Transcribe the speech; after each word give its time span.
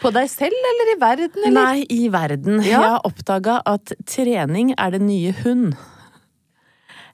På 0.00 0.10
deg 0.14 0.30
selv 0.32 0.56
eller 0.70 0.90
i 0.94 0.98
verden, 1.00 1.42
eller? 1.46 1.52
Nei, 1.56 1.84
i 1.92 2.08
verden. 2.12 2.60
Ja. 2.64 2.70
Jeg 2.70 2.92
har 2.94 3.00
oppdaga 3.04 3.58
at 3.68 3.92
trening 4.08 4.72
er 4.78 4.94
det 4.96 5.02
nye 5.04 5.32
hund. 5.42 5.74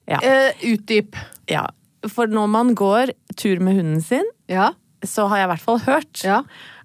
Ja. 0.07 0.21
Eh, 0.23 0.53
utdyp. 0.73 1.15
ja. 1.51 1.65
For 2.07 2.29
når 2.31 2.47
man 2.47 2.69
går 2.77 3.11
tur 3.35 3.59
med 3.59 3.75
hunden 3.75 4.01
sin, 4.05 4.23
Ja. 4.47 4.69
så 5.03 5.27
har 5.27 5.37
jeg 5.41 5.47
i 5.47 5.51
hvert 5.51 5.65
fall 5.65 5.79
hørt 5.79 6.23
Ja. 6.23 6.43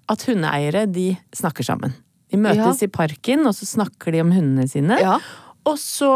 at 0.09 0.23
hundeeiere 0.27 0.91
de 0.91 1.17
snakker 1.31 1.63
sammen. 1.63 1.93
De 2.29 2.37
møtes 2.37 2.81
i 2.83 2.87
parken, 2.87 3.45
og 3.47 3.53
så 3.53 3.63
snakker 3.65 4.11
de 4.11 4.19
om 4.21 4.31
hundene 4.31 4.67
sine. 4.67 4.99
Ja. 4.99 5.19
Og 5.65 5.77
så, 5.77 6.09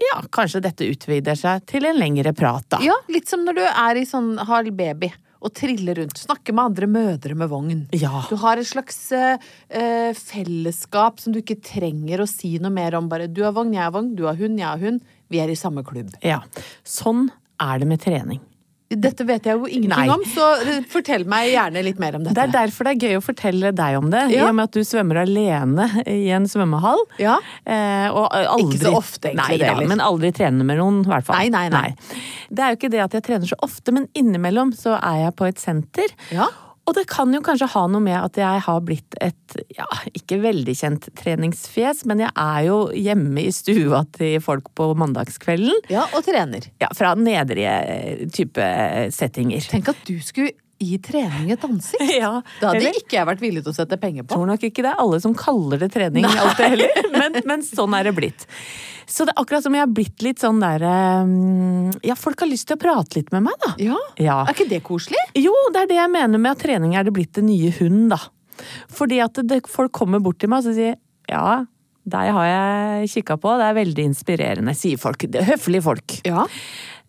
ja, 0.00 0.20
kanskje 0.32 0.62
dette 0.62 0.86
utvider 0.88 1.34
seg 1.36 1.66
til 1.66 1.84
en 1.84 1.98
lengre 1.98 2.32
prat, 2.32 2.64
da. 2.70 2.78
ja, 2.80 2.94
litt 3.10 3.28
som 3.28 3.44
når 3.44 3.54
du 3.58 3.60
er 3.66 3.96
i 4.00 4.04
sånn 4.08 4.38
har 4.38 4.64
baby 4.70 5.12
og 5.42 5.52
trille 5.58 5.94
rundt. 5.98 6.22
Snakke 6.22 6.54
med 6.54 6.70
andre 6.70 6.88
mødre 6.90 7.36
med 7.38 7.50
vogn. 7.50 7.82
Ja. 7.96 8.24
Du 8.30 8.36
har 8.42 8.60
et 8.60 8.68
slags 8.68 9.00
eh, 9.16 9.42
eh, 9.68 10.12
fellesskap 10.16 11.20
som 11.22 11.34
du 11.34 11.40
ikke 11.42 11.58
trenger 11.62 12.22
å 12.22 12.30
si 12.30 12.54
noe 12.62 12.72
mer 12.74 12.96
om. 12.98 13.10
Bare 13.10 13.28
du 13.30 13.42
har 13.46 13.54
vogn, 13.56 13.74
jeg 13.74 13.84
har 13.84 13.94
vogn, 13.94 14.14
du 14.18 14.26
har 14.28 14.38
hund, 14.38 14.60
jeg 14.60 14.68
har 14.68 14.82
hund. 14.82 15.02
Vi 15.32 15.42
er 15.42 15.50
i 15.50 15.58
samme 15.58 15.84
klubb. 15.86 16.14
Ja. 16.24 16.42
Sånn 16.86 17.28
er 17.62 17.82
det 17.82 17.90
med 17.90 18.02
trening. 18.04 18.42
Dette 19.00 19.26
vet 19.28 19.46
jeg 19.48 19.58
jo 19.58 19.68
ingenting 19.68 20.08
Nei. 20.08 20.14
om, 20.14 20.24
så 20.28 20.48
eh, 20.60 20.80
fortell 20.90 21.24
meg 21.28 21.50
gjerne 21.52 21.84
litt 21.86 22.00
mer 22.02 22.18
om 22.18 22.26
dette. 22.26 22.36
Det 22.36 22.44
er 22.44 22.54
derfor 22.54 22.88
det 22.88 22.94
er 22.96 23.08
gøy 23.08 23.18
å 23.18 23.22
fortelle 23.24 23.72
deg 23.76 23.98
om 23.98 24.10
det, 24.12 24.24
i 24.34 24.40
og 24.44 24.54
med 24.58 24.70
at 24.70 24.76
du 24.76 24.82
svømmer 24.86 25.22
alene 25.22 25.88
i 26.10 26.32
en 26.34 26.48
svømmehall. 26.50 27.04
Ja. 27.22 27.38
Eh, 27.64 28.08
og 28.10 28.26
aldri, 28.32 28.78
Ikke 28.78 28.82
så 28.84 28.94
ofte, 28.98 29.32
egentlig, 29.32 29.58
nei, 29.58 29.60
det 29.62 29.70
da, 29.70 29.88
men 29.94 30.04
aldri 30.04 30.32
trener 30.36 30.68
med 30.68 30.80
noen, 30.82 31.02
i 31.06 31.12
hvert 31.12 31.28
fall. 31.28 31.40
Nei, 31.40 31.48
nei, 31.52 31.68
nei. 31.72 32.18
Det 32.50 32.66
er 32.66 32.74
jo 32.74 32.80
ikke 32.80 32.92
det 32.92 33.04
at 33.06 33.16
jeg 33.18 33.26
trener 33.28 33.52
så 33.52 33.58
ofte, 33.64 33.94
men 33.94 34.10
innimellom 34.18 34.74
så 34.76 34.98
er 34.98 35.26
jeg 35.26 35.36
på 35.38 35.48
et 35.48 35.62
senter. 35.62 36.14
Ja. 36.34 36.50
Og 36.82 36.96
det 36.96 37.04
kan 37.10 37.30
jo 37.34 37.42
kanskje 37.44 37.68
ha 37.76 37.82
noe 37.90 38.02
med 38.02 38.16
at 38.18 38.38
jeg 38.40 38.62
har 38.64 38.80
blitt 38.82 39.16
et, 39.22 39.56
ja, 39.76 39.86
ikke 40.18 40.40
veldig 40.42 40.74
kjent 40.74 41.06
treningsfjes, 41.18 42.02
men 42.10 42.24
jeg 42.24 42.32
er 42.34 42.64
jo 42.66 42.78
hjemme 42.96 43.44
i 43.44 43.52
stua 43.54 44.02
til 44.16 44.40
folk 44.42 44.72
på 44.78 44.88
mandagskvelden. 44.98 45.86
ja, 45.92 46.08
og 46.10 46.26
trener. 46.26 46.66
Ja, 46.82 46.90
fra 46.96 47.14
nedrige 47.18 48.26
type 48.34 48.66
settinger. 49.14 49.62
Tenk 49.70 49.92
at 49.94 50.02
du 50.08 50.16
skulle 50.24 50.56
gi 50.84 50.98
trening 51.02 51.50
et 51.54 51.66
ansikt. 51.68 52.02
Ja, 52.22 52.32
Det 52.60 52.66
hadde 52.68 52.80
eller- 52.82 52.98
ikke 53.02 53.16
jeg 53.18 53.28
vært 53.32 53.42
villig 53.44 53.62
til 53.64 53.72
å 53.72 53.76
sette 53.76 53.98
penger 54.02 54.26
på. 54.26 54.34
tror 54.36 54.46
nok 54.50 54.64
ikke 54.68 54.82
det 54.86 54.92
er 54.92 55.02
alle 55.02 55.20
som 55.24 55.34
kaller 55.38 55.78
det 55.82 55.90
trening 55.94 56.26
alltid 56.28 56.74
heller, 56.74 57.04
men, 57.18 57.38
men 57.48 57.64
sånn 57.66 57.94
er 57.98 58.08
det 58.10 58.14
blitt. 58.18 58.46
Så 59.12 59.26
det 59.26 59.32
er 59.34 59.42
akkurat 59.42 59.64
som 59.64 59.74
jeg 59.76 59.82
har 59.82 59.90
blitt 59.92 60.22
litt 60.24 60.40
sånn 60.40 60.60
derre 60.62 60.92
Ja, 62.06 62.14
folk 62.16 62.40
har 62.40 62.48
lyst 62.48 62.68
til 62.70 62.78
å 62.78 62.80
prate 62.80 63.18
litt 63.18 63.32
med 63.34 63.44
meg, 63.48 63.56
da. 63.64 63.72
Ja. 63.82 63.98
Ja. 64.22 64.36
Er 64.46 64.54
ikke 64.54 64.68
det 64.70 64.82
koselig? 64.86 65.20
Jo, 65.38 65.52
det 65.74 65.82
er 65.84 65.90
det 65.90 65.98
jeg 65.98 66.12
mener 66.14 66.40
med 66.40 66.54
at 66.54 66.62
trening 66.64 66.94
er 66.96 67.04
det 67.08 67.12
blitt 67.16 67.34
det 67.36 67.44
nye 67.46 67.72
hund, 67.80 68.06
da. 68.14 68.20
Fordi 68.92 69.18
at 69.24 69.40
det, 69.48 69.62
folk 69.70 69.92
kommer 69.96 70.22
bort 70.22 70.38
til 70.42 70.52
meg 70.52 70.64
og 70.64 70.76
sier 70.76 70.96
ja, 71.30 71.64
deg 72.02 72.32
har 72.34 72.46
jeg 72.48 73.10
kikka 73.16 73.36
på, 73.42 73.52
det 73.60 73.68
er 73.70 73.76
veldig 73.78 74.04
inspirerende, 74.10 74.72
sier 74.78 74.98
folk. 75.02 75.22
Det 75.30 75.42
er 75.42 75.50
Høflige 75.52 75.84
folk. 75.86 76.16
Ja. 76.26 76.46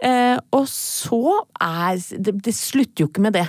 Eh, 0.04 0.38
og 0.54 0.68
så 0.70 1.22
er 1.62 1.98
det, 2.18 2.36
det 2.46 2.54
slutter 2.58 3.06
jo 3.06 3.10
ikke 3.10 3.24
med 3.26 3.38
det. 3.38 3.48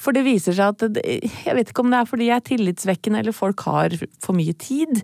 For 0.00 0.16
det 0.16 0.22
viser 0.24 0.54
seg 0.56 0.72
at 0.80 0.98
Jeg 1.04 1.54
vet 1.58 1.70
ikke 1.74 1.82
om 1.84 1.90
det 1.92 1.98
er 2.00 2.08
fordi 2.08 2.28
jeg 2.30 2.40
er 2.40 2.46
tillitsvekkende 2.48 3.20
eller 3.20 3.36
folk 3.36 3.60
har 3.68 3.92
for 4.24 4.32
mye 4.38 4.54
tid, 4.56 5.02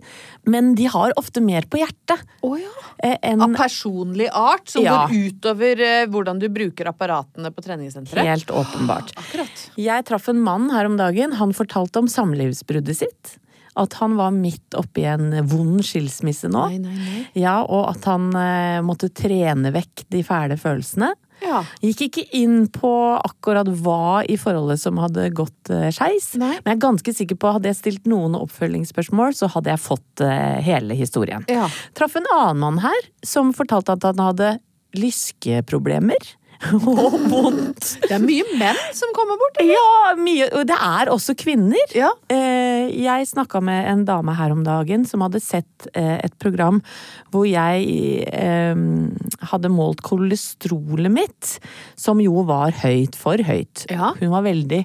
men 0.49 0.71
de 0.79 0.87
har 0.89 1.13
ofte 1.21 1.43
mer 1.45 1.67
på 1.69 1.77
hjertet. 1.83 2.23
Oh, 2.41 2.55
ja. 2.57 2.71
eh, 3.05 3.17
enn 3.29 3.43
Av 3.45 3.53
personlig 3.59 4.29
art 4.33 4.69
som 4.73 4.81
Ja. 4.85 5.03
går 5.05 5.13
utover 5.29 5.83
eh, 5.85 6.05
hvordan 6.09 6.41
du 6.41 6.47
bruker 6.49 6.89
apparatene 6.89 7.51
på 7.53 7.61
treningssenteret? 7.65 8.25
Helt 8.25 8.49
åpenbart. 8.49 9.13
Akkurat. 9.21 9.65
Jeg 9.77 10.05
traff 10.09 10.29
en 10.33 10.41
mann 10.41 10.71
her 10.73 10.89
om 10.89 10.97
dagen. 10.97 11.37
Han 11.37 11.53
fortalte 11.53 12.01
om 12.01 12.09
samlivsbruddet 12.09 12.97
sitt. 13.05 13.37
At 13.77 13.93
han 14.01 14.15
var 14.17 14.31
midt 14.33 14.73
oppi 14.73 15.03
en 15.05 15.29
vond 15.45 15.83
skilsmisse 15.85 16.49
nå. 16.49 16.63
Nei, 16.73 16.79
nei, 16.81 16.95
nei. 16.97 17.19
Ja, 17.37 17.59
Og 17.61 17.91
at 17.91 18.07
han 18.09 18.31
eh, 18.33 18.79
måtte 18.81 19.11
trene 19.13 19.69
vekk 19.75 20.07
de 20.09 20.23
fæle 20.25 20.57
følelsene. 20.57 21.11
Ja. 21.43 21.61
Gikk 21.83 22.07
ikke 22.07 22.23
inn 22.37 22.65
på 22.73 22.91
akkurat 23.17 23.69
hva 23.81 24.23
i 24.27 24.37
forholdet 24.41 24.81
som 24.81 24.99
hadde 25.01 25.29
gått 25.37 25.71
uh, 25.71 25.89
skeis. 25.93 26.31
Men 26.39 26.57
jeg 26.57 26.75
er 26.75 26.83
ganske 26.83 27.13
sikker 27.19 27.39
på 27.39 27.49
at 27.49 27.59
hadde 27.59 27.71
jeg 27.71 27.79
stilt 27.81 28.09
noen 28.09 28.37
oppfølgingsspørsmål, 28.39 29.35
så 29.37 29.51
hadde 29.53 29.73
jeg 29.73 29.83
fått 29.83 30.23
eh, 30.25 30.57
hele 30.65 30.97
historien. 30.97 31.45
Ja. 31.51 31.67
Traff 31.97 32.17
en 32.17 32.27
annen 32.33 32.61
mann 32.63 32.81
her 32.83 33.09
som 33.25 33.53
fortalte 33.55 33.95
at 33.97 34.05
han 34.07 34.21
hadde 34.23 34.57
lyskeproblemer. 34.97 36.31
Og 36.89 37.17
vondt. 37.29 37.89
Det 38.03 38.13
er 38.15 38.23
mye 38.23 38.45
menn 38.57 38.79
som 38.95 39.11
kommer 39.15 39.37
bort. 39.39 39.59
Ja, 39.65 40.15
mye. 40.19 40.49
Og 40.57 40.65
det 40.69 40.77
er 40.77 41.11
også 41.13 41.35
kvinner. 41.37 41.95
Ja. 41.95 42.09
Eh, 42.33 42.89
jeg 42.97 43.29
snakka 43.29 43.61
med 43.63 43.87
en 43.91 44.05
dame 44.07 44.35
her 44.37 44.55
om 44.55 44.63
dagen 44.65 45.05
som 45.07 45.25
hadde 45.25 45.41
sett 45.43 45.87
eh, 45.93 46.17
et 46.23 46.35
program 46.41 46.81
hvor 47.33 47.45
jeg 47.49 47.85
eh, 48.31 48.83
hadde 49.51 49.73
målt 49.73 50.01
kolesterolet 50.05 51.13
mitt, 51.13 51.57
som 51.99 52.21
jo 52.23 52.43
var 52.47 52.75
høyt, 52.83 53.17
for 53.19 53.41
høyt. 53.41 53.85
Ja. 53.91 54.13
Hun 54.19 54.33
var 54.33 54.47
veldig 54.47 54.83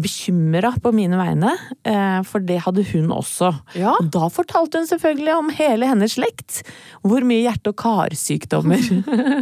bekymra 0.00 0.72
på 0.82 0.92
mine 0.94 1.16
vegne, 1.18 1.52
eh, 1.88 2.20
for 2.28 2.40
det 2.44 2.58
hadde 2.66 2.84
hun 2.92 3.08
også. 3.14 3.50
Ja. 3.78 3.94
Og 4.00 4.10
da 4.14 4.28
fortalte 4.32 4.78
hun 4.80 4.86
selvfølgelig 4.90 5.34
om 5.38 5.50
hele 5.56 5.88
hennes 5.90 6.16
slekt. 6.18 6.62
Hvor 7.06 7.24
mye 7.26 7.42
hjerte- 7.46 7.72
og 7.72 7.76
karsykdommer. 7.80 8.82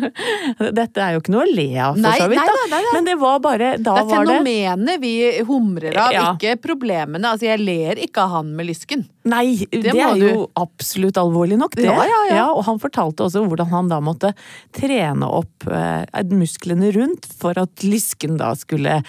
Dette 0.78 1.02
er 1.02 1.14
jo 1.16 1.22
ikke 1.22 1.34
noe 1.34 1.44
å 1.46 1.50
le 1.54 1.66
av, 1.80 1.94
for 1.96 2.04
Nei, 2.04 2.14
så 2.20 2.28
vidt. 2.30 2.40
nei 2.44 2.68
nei 2.72 2.80
da. 2.86 2.92
Men 2.96 3.08
det 3.08 3.16
var 3.20 3.40
bare 3.44 3.72
Da 3.78 3.94
Det 3.98 4.04
er 4.04 4.08
var 4.10 4.28
det 4.28 4.38
fenomenet 4.38 5.00
vi 5.02 5.12
humrer 5.48 5.98
av, 6.00 6.12
Ja. 6.14 6.24
ikke 6.34 6.56
problemene. 6.62 7.24
Altså, 7.34 7.48
jeg 7.50 7.60
ler 7.64 8.00
ikke 8.06 8.24
av 8.24 8.30
han 8.38 8.54
med 8.56 8.68
lysken. 8.70 9.04
Nei, 9.24 9.56
det, 9.72 9.82
det 9.88 9.94
er 9.96 10.14
du- 10.20 10.26
jo 10.28 10.50
absolutt 10.60 11.16
alvorlig 11.20 11.56
nok, 11.58 11.74
det. 11.78 11.84
Ja, 11.88 11.96
ja, 12.04 12.22
ja. 12.34 12.46
og 12.52 12.64
han 12.66 12.78
fortalte 12.78 13.24
også 13.24 13.44
hvordan 13.48 13.70
han 13.72 13.88
da 13.88 14.00
måtte 14.04 14.34
trene 14.76 15.24
opp 15.28 15.66
eh, 15.70 16.04
musklene 16.34 16.92
rundt 16.94 17.26
for 17.40 17.56
at 17.60 17.84
lysken 17.86 18.36
da 18.40 18.52
skulle 18.58 19.00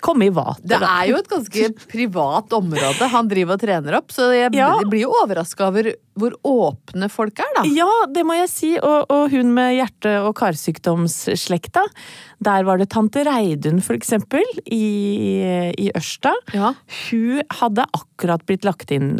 Komme 0.00 0.26
i 0.26 0.32
vater. 0.34 0.64
Det 0.70 0.78
er 0.80 1.08
jo 1.10 1.16
et 1.20 1.28
ganske 1.28 1.66
privat 1.90 2.52
område 2.56 3.08
han 3.12 3.28
driver 3.28 3.56
og 3.58 3.60
trener 3.60 3.96
opp, 3.98 4.10
så 4.14 4.30
jeg 4.34 4.54
Ja. 4.56 4.70
blir 4.88 5.02
jo 5.06 5.12
overraska 5.22 5.66
over 5.68 5.90
hvor 6.20 6.34
åpne 6.44 7.08
folk 7.12 7.38
er, 7.40 7.50
da. 7.56 7.62
Ja, 7.72 7.88
det 8.12 8.24
må 8.28 8.34
jeg 8.36 8.48
si. 8.52 8.72
Og, 8.78 9.06
og 9.08 9.30
hun 9.32 9.52
med 9.56 9.76
hjerte- 9.78 10.18
og 10.26 10.34
karsykdomsslekta. 10.36 11.84
Der 12.44 12.64
var 12.64 12.78
det 12.80 12.90
tante 12.92 13.24
Reidun, 13.24 13.80
for 13.84 13.94
eksempel, 13.96 14.44
i, 14.66 15.72
i 15.78 15.90
Ørsta. 15.96 16.32
Ja. 16.56 16.74
Hun 17.10 17.40
hadde 17.60 17.86
akkurat 17.96 18.44
blitt 18.48 18.64
lagt 18.68 18.90
inn 18.92 19.14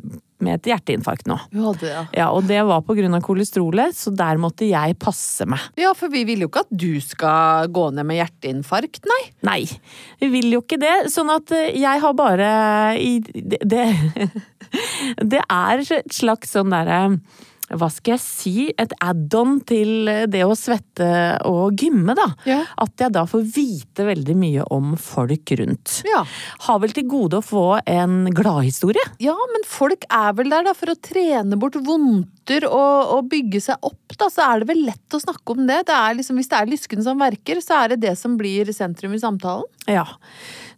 med 0.45 0.59
et 0.59 0.71
hjerteinfarkt 0.73 1.29
nå. 1.31 1.37
Hun 1.53 1.67
hadde 1.69 1.85
det, 1.85 1.93
ja. 1.93 2.05
Ja, 2.21 2.29
Og 2.35 2.47
det 2.49 2.61
var 2.67 2.83
av 2.83 3.23
kolesterolet, 3.25 3.97
så 3.97 4.13
der 4.15 4.41
måtte 4.41 4.69
jeg 4.69 4.99
passe 5.01 5.47
meg. 5.49 5.63
Ja, 5.81 5.93
for 5.97 6.13
vi 6.13 6.25
vil 6.29 6.45
jo 6.45 6.51
ikke 6.51 6.65
at 6.67 6.73
du 6.73 7.01
skal 7.05 7.71
gå 7.73 7.89
ned 7.95 8.09
med 8.09 8.21
hjerteinfarkt, 8.21 9.05
nei. 9.11 9.21
Nei, 9.47 9.61
vi 10.21 10.33
vil 10.33 10.51
jo 10.55 10.63
ikke 10.65 10.81
det. 10.81 10.97
Sånn 11.13 11.31
at 11.33 11.53
eh, 11.57 11.73
jeg 11.81 12.03
har 12.03 12.17
bare 12.17 12.51
i 13.01 13.19
Det, 13.21 13.61
det, 13.67 13.85
det 15.33 15.45
er 15.45 15.83
et 15.85 16.15
slags 16.15 16.57
sånn 16.57 16.73
derre 16.73 17.01
hva 17.79 17.87
skal 17.93 18.17
jeg 18.17 18.23
si, 18.23 18.55
et 18.81 18.93
add-on 19.05 19.61
til 19.69 20.09
det 20.31 20.43
å 20.43 20.57
svette 20.59 21.07
og 21.47 21.79
gymme, 21.79 22.17
da. 22.19 22.27
Ja. 22.49 22.59
At 22.83 22.99
jeg 22.99 23.15
da 23.15 23.23
får 23.31 23.45
vite 23.55 24.07
veldig 24.09 24.35
mye 24.39 24.67
om 24.75 24.97
folk 24.99 25.53
rundt. 25.61 26.01
Ja. 26.09 26.25
Har 26.67 26.81
vel 26.83 26.95
til 26.97 27.07
gode 27.11 27.39
å 27.39 27.45
få 27.47 27.65
en 27.87 28.25
gladhistorie. 28.35 29.05
Ja, 29.23 29.37
men 29.53 29.67
folk 29.69 30.07
er 30.11 30.35
vel 30.39 30.51
der 30.51 30.67
da 30.67 30.75
for 30.77 30.91
å 30.93 30.99
trene 30.99 31.59
bort 31.61 31.79
vondter 31.87 32.67
og, 32.67 33.13
og 33.15 33.29
bygge 33.31 33.63
seg 33.63 33.87
opp, 33.87 34.17
da. 34.19 34.27
Så 34.33 34.43
er 34.45 34.63
det 34.65 34.71
vel 34.73 34.83
lett 34.89 35.17
å 35.17 35.23
snakke 35.23 35.55
om 35.55 35.63
det. 35.69 35.83
det 35.89 35.95
er 35.97 36.17
liksom, 36.19 36.41
hvis 36.41 36.51
det 36.51 36.59
er 36.59 36.73
lysken 36.73 37.05
som 37.07 37.23
verker, 37.23 37.63
så 37.65 37.85
er 37.85 37.95
det 37.95 38.01
det 38.09 38.17
som 38.19 38.35
blir 38.41 38.73
sentrum 38.75 39.15
i 39.15 39.23
samtalen. 39.23 39.69
Ja. 39.91 40.07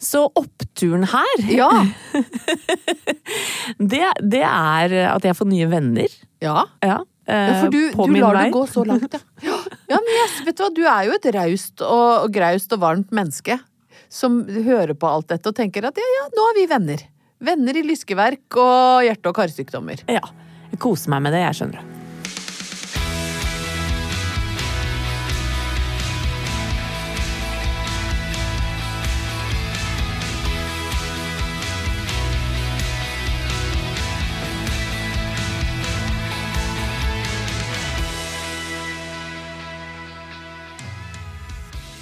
Så 0.03 0.27
oppturen 0.37 1.06
her, 1.09 1.47
Ja. 1.49 1.71
det, 3.79 4.05
det 4.21 4.45
er 4.45 4.95
at 5.15 5.25
jeg 5.25 5.38
får 5.38 5.50
nye 5.50 5.71
venner. 5.73 6.21
Ja. 6.43 6.65
Ja. 6.83 6.99
eh, 7.27 7.49
Ja, 7.49 7.59
for 7.62 7.71
du, 7.73 7.81
på 7.94 8.06
du 8.09 8.12
min 8.17 8.23
lar 8.25 8.35
vei. 8.37 8.44
det 8.50 8.56
gå 8.56 8.65
så 8.71 8.85
langt, 8.89 9.15
ja. 9.15 9.21
Ja, 9.93 9.99
men 10.00 10.12
yes, 10.19 10.39
vet 10.47 10.56
du 10.59 10.65
hva, 10.65 10.71
du 10.75 10.83
er 10.85 11.06
jo 11.09 11.17
et 11.19 11.29
raust 11.37 11.83
og, 11.87 12.27
og 12.27 12.33
graust 12.35 12.73
og 12.77 12.81
varmt 12.83 13.12
menneske. 13.15 13.59
Som 14.12 14.43
hører 14.49 14.93
på 14.99 15.09
alt 15.09 15.31
dette 15.33 15.49
og 15.49 15.56
tenker 15.56 15.87
at 15.89 15.97
ja, 15.97 16.09
ja, 16.19 16.27
nå 16.37 16.49
er 16.50 16.59
vi 16.61 16.67
venner. 16.69 17.05
Venner 17.43 17.79
i 17.81 17.83
lyskeverk 17.87 18.59
og 18.61 19.06
hjerte- 19.06 19.31
og 19.33 19.39
karsykdommer. 19.39 20.03
Ja. 20.12 20.21
Jeg 20.73 20.79
koser 20.83 21.11
meg 21.15 21.23
med 21.27 21.33
det, 21.37 21.41
jeg 21.47 21.59
skjønner 21.61 21.81
det. 21.81 21.92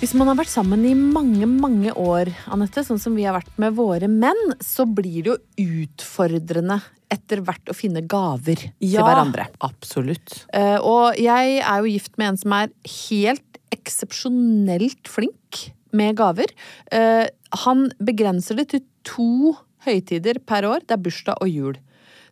Hvis 0.01 0.15
man 0.17 0.31
har 0.31 0.39
vært 0.39 0.49
sammen 0.49 0.81
i 0.89 0.95
mange, 0.97 1.45
mange 1.45 1.91
år, 1.93 2.31
Anette, 2.49 2.81
sånn 2.87 2.99
som 3.03 3.13
vi 3.13 3.27
har 3.29 3.35
vært 3.37 3.51
med 3.61 3.75
våre 3.77 4.09
menn, 4.09 4.55
så 4.65 4.87
blir 4.89 5.27
det 5.27 5.29
jo 5.29 5.83
utfordrende 5.83 6.79
etter 7.13 7.43
hvert 7.45 7.69
å 7.69 7.77
finne 7.77 8.01
gaver 8.09 8.63
til 8.63 8.95
hverandre. 8.97 9.51
absolutt. 9.61 10.47
Eh, 10.57 10.79
og 10.81 11.21
jeg 11.21 11.59
er 11.61 11.83
jo 11.85 11.93
gift 11.93 12.17
med 12.17 12.31
en 12.31 12.41
som 12.41 12.55
er 12.57 12.73
helt 12.95 13.61
eksepsjonelt 13.77 15.11
flink 15.11 15.67
med 15.93 16.17
gaver. 16.17 16.49
Eh, 16.89 17.29
han 17.67 17.91
begrenser 18.01 18.57
det 18.57 18.71
til 18.73 18.87
to 19.05 19.53
høytider 19.85 20.41
per 20.49 20.65
år. 20.65 20.81
Det 20.87 20.97
er 20.97 21.05
bursdag 21.05 21.45
og 21.45 21.53
jul. 21.53 21.77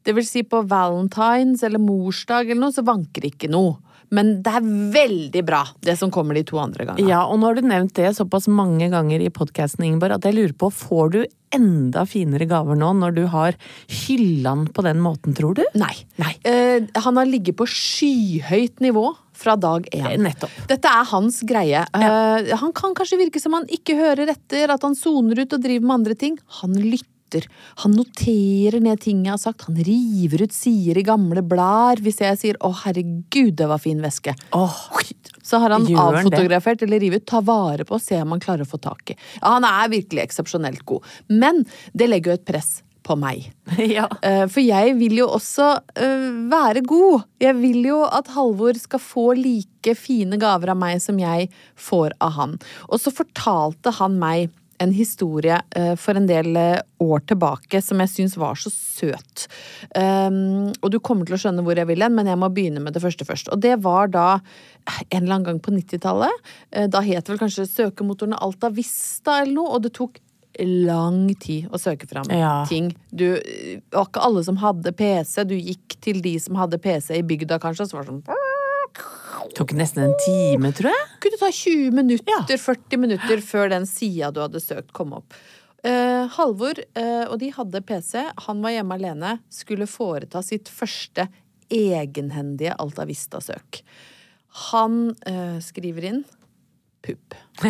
Det 0.08 0.16
vil 0.16 0.24
si 0.24 0.40
på 0.40 0.64
valentines 0.64 1.60
eller 1.68 1.84
morsdag 1.84 2.48
eller 2.48 2.64
noe, 2.64 2.72
så 2.72 2.86
vanker 2.86 3.28
ikke 3.28 3.52
noe. 3.52 3.76
Men 4.14 4.38
det 4.44 4.55
er 4.58 4.69
veldig 4.94 5.43
bra, 5.46 5.62
det 5.84 5.99
som 6.00 6.12
kommer 6.14 6.38
de 6.38 6.44
to 6.49 6.60
andre 6.60 6.87
gangene. 6.88 7.08
Ja, 7.10 7.25
og 7.28 7.40
nå 7.40 7.50
har 7.50 7.58
du 7.58 7.66
nevnt 7.69 7.96
det 7.99 8.14
såpass 8.16 8.49
mange 8.49 8.88
ganger 8.93 9.20
i 9.20 9.31
podkasten, 9.34 9.84
Ingeborg, 9.84 10.16
at 10.16 10.28
jeg 10.28 10.38
lurer 10.38 10.55
på, 10.56 10.70
får 10.72 11.12
du 11.14 11.20
enda 11.55 12.05
finere 12.08 12.44
gaver 12.49 12.76
nå 12.76 12.90
når 12.99 13.14
du 13.16 13.22
har 13.32 13.56
hylla 14.05 14.52
den 14.52 14.66
på 14.72 14.84
den 14.84 15.00
måten, 15.05 15.37
tror 15.37 15.56
du? 15.56 15.64
Nei. 15.81 15.94
Nei. 16.20 16.34
Eh, 16.49 16.88
han 17.05 17.20
har 17.20 17.28
ligget 17.28 17.56
på 17.58 17.69
skyhøyt 17.69 18.82
nivå 18.84 19.10
fra 19.38 19.56
dag 19.60 19.87
én. 19.93 20.08
Eh, 20.12 20.19
nettopp. 20.20 20.56
Dette 20.70 20.93
er 20.93 21.08
hans 21.12 21.40
greie. 21.49 21.84
Eh, 21.94 22.56
han 22.62 22.75
kan 22.76 22.96
kanskje 22.96 23.20
virke 23.20 23.43
som 23.43 23.56
han 23.56 23.69
ikke 23.72 23.96
hører 23.99 24.34
etter, 24.34 24.72
at 24.75 24.84
han 24.84 24.96
soner 24.99 25.44
ut 25.44 25.56
og 25.56 25.62
driver 25.64 25.87
med 25.87 26.00
andre 26.00 26.19
ting. 26.19 26.40
Han 26.62 26.76
lytter. 26.81 27.14
Han 27.84 27.92
noterer 27.96 28.80
ned 28.80 29.00
ting 29.00 29.25
jeg 29.26 29.34
har 29.34 29.40
sagt. 29.42 29.66
Han 29.69 29.76
river 29.76 30.42
ut 30.46 30.54
sider 30.54 30.98
i 30.98 31.04
gamle 31.06 31.42
blader 31.42 32.02
hvis 32.04 32.20
jeg 32.25 32.38
sier 32.38 32.58
'Å, 32.60 32.72
herregud, 32.84 33.54
det 33.56 33.69
var 33.69 33.78
fin 33.78 34.00
væske'. 34.00 34.34
Oh, 34.52 34.88
Så 35.42 35.58
har 35.58 35.70
han 35.70 35.86
avfotografert 35.86 36.78
det? 36.80 36.88
eller 36.88 37.00
rivet, 37.00 37.26
ta 37.26 37.40
vare 37.40 37.84
på 37.84 37.94
og 37.94 38.02
se 38.02 38.20
om 38.20 38.30
han 38.30 38.40
klarer 38.40 38.66
å 38.66 38.69
få 38.69 38.80
tak 38.80 39.10
i. 39.10 39.16
Ja, 39.40 39.58
han 39.58 39.64
er 39.64 39.88
virkelig 39.88 40.28
eksepsjonelt 40.28 40.84
god. 40.84 41.02
Men 41.28 41.64
det 41.94 42.08
legger 42.08 42.32
jo 42.32 42.38
et 42.40 42.44
press 42.44 42.82
på 43.08 43.16
meg. 43.16 43.48
ja. 43.78 44.06
Eh, 44.22 44.44
For 44.50 44.60
jeg 44.60 44.96
vil 44.98 45.16
jo 45.22 45.28
også 45.32 45.69
eh, 45.96 46.28
være 46.52 46.84
god. 46.84 47.25
Jeg 47.40 47.56
vil 47.56 47.82
jo 47.88 48.02
at 48.04 48.28
Halvor 48.34 48.76
skal 48.78 49.00
få 49.02 49.30
like 49.38 49.94
fine 49.96 50.36
gaver 50.40 50.75
av 50.75 50.80
meg 50.80 51.00
som 51.00 51.19
jeg 51.20 51.48
får 51.76 52.12
av 52.20 52.36
han. 52.36 52.58
Og 52.88 53.00
så 53.00 53.12
fortalte 53.14 53.94
han 54.00 54.19
meg 54.20 54.52
en 54.80 54.92
historie 54.94 55.56
eh, 55.76 55.94
for 55.98 56.19
en 56.19 56.26
del 56.28 56.56
eh, 56.56 56.80
år 57.02 57.25
tilbake 57.30 57.80
som 57.82 57.98
jeg 58.04 58.12
syns 58.12 58.36
var 58.38 58.54
så 58.58 58.70
søt. 58.75 59.46
Um, 59.96 60.70
og 60.82 60.90
du 60.94 60.98
kommer 61.04 61.26
til 61.28 61.36
å 61.36 61.40
skjønne 61.42 61.64
hvor 61.66 61.78
jeg 61.78 61.88
vil 61.90 62.02
hen, 62.04 62.14
men 62.16 62.30
jeg 62.30 62.38
må 62.40 62.48
begynne 62.54 62.82
med 62.84 62.94
det 62.96 63.02
første 63.02 63.26
først. 63.28 63.50
Og 63.54 63.60
det 63.64 63.76
var 63.84 64.10
da 64.14 64.28
en 65.10 65.22
eller 65.22 65.34
annen 65.38 65.48
gang 65.50 65.60
på 65.64 65.75
90-tallet. 65.75 66.48
Eh, 66.72 66.86
Da 66.90 67.02
het 67.04 67.28
vel 67.30 67.38
kanskje 67.42 67.66
søkemotorene 67.69 68.38
Alta 68.42 68.70
Vista 68.75 69.40
eller 69.42 69.54
noe, 69.60 69.75
og 69.76 69.82
det 69.86 69.94
tok 69.98 70.19
lang 70.58 71.28
tid 71.38 71.69
å 71.70 71.78
søke 71.78 72.08
fram 72.10 72.26
Ja. 72.34 72.64
ting. 72.66 72.88
Du, 73.12 73.36
det 73.38 73.82
var 73.94 74.08
ikke 74.08 74.25
alle 74.26 74.42
som 74.42 74.56
hadde 74.58 74.90
PC. 74.96 75.44
Du 75.46 75.54
gikk 75.54 75.94
til 76.02 76.19
de 76.25 76.32
som 76.42 76.56
hadde 76.58 76.80
PC 76.82 77.19
i 77.20 77.22
bygda, 77.22 77.60
kanskje, 77.62 77.84
og 77.86 77.90
så 77.92 77.98
var 77.98 78.06
det 78.08 78.10
sånn 78.14 78.25
Tok 79.56 79.72
nesten 79.76 80.04
en 80.04 80.16
time, 80.24 80.72
tror 80.76 80.90
jeg. 80.92 81.06
kunne 81.24 81.38
ta 81.40 81.50
20 81.52 81.90
minutter, 81.94 82.26
Ja. 82.28 82.58
40 82.58 83.00
minutter 83.00 83.40
før 83.40 83.70
den 83.70 83.86
sida 83.86 84.30
du 84.30 84.40
hadde 84.40 84.60
søkt, 84.60 84.92
kom 84.92 85.12
opp. 85.12 85.34
Uh, 85.86 86.26
Halvor, 86.34 86.78
uh, 86.98 87.26
og 87.30 87.38
de 87.38 87.52
hadde 87.54 87.80
PC, 87.86 88.18
han 88.46 88.62
var 88.62 88.74
hjemme 88.74 88.96
alene, 88.98 89.38
skulle 89.48 89.86
foreta 89.86 90.42
sitt 90.42 90.68
første 90.68 91.28
egenhendige 91.70 92.74
Alta 92.78 93.06
Vista-søk. 93.06 93.82
Han 94.72 95.14
uh, 95.28 95.58
skriver 95.62 96.10
inn 96.10 96.24
pupp. 97.04 97.36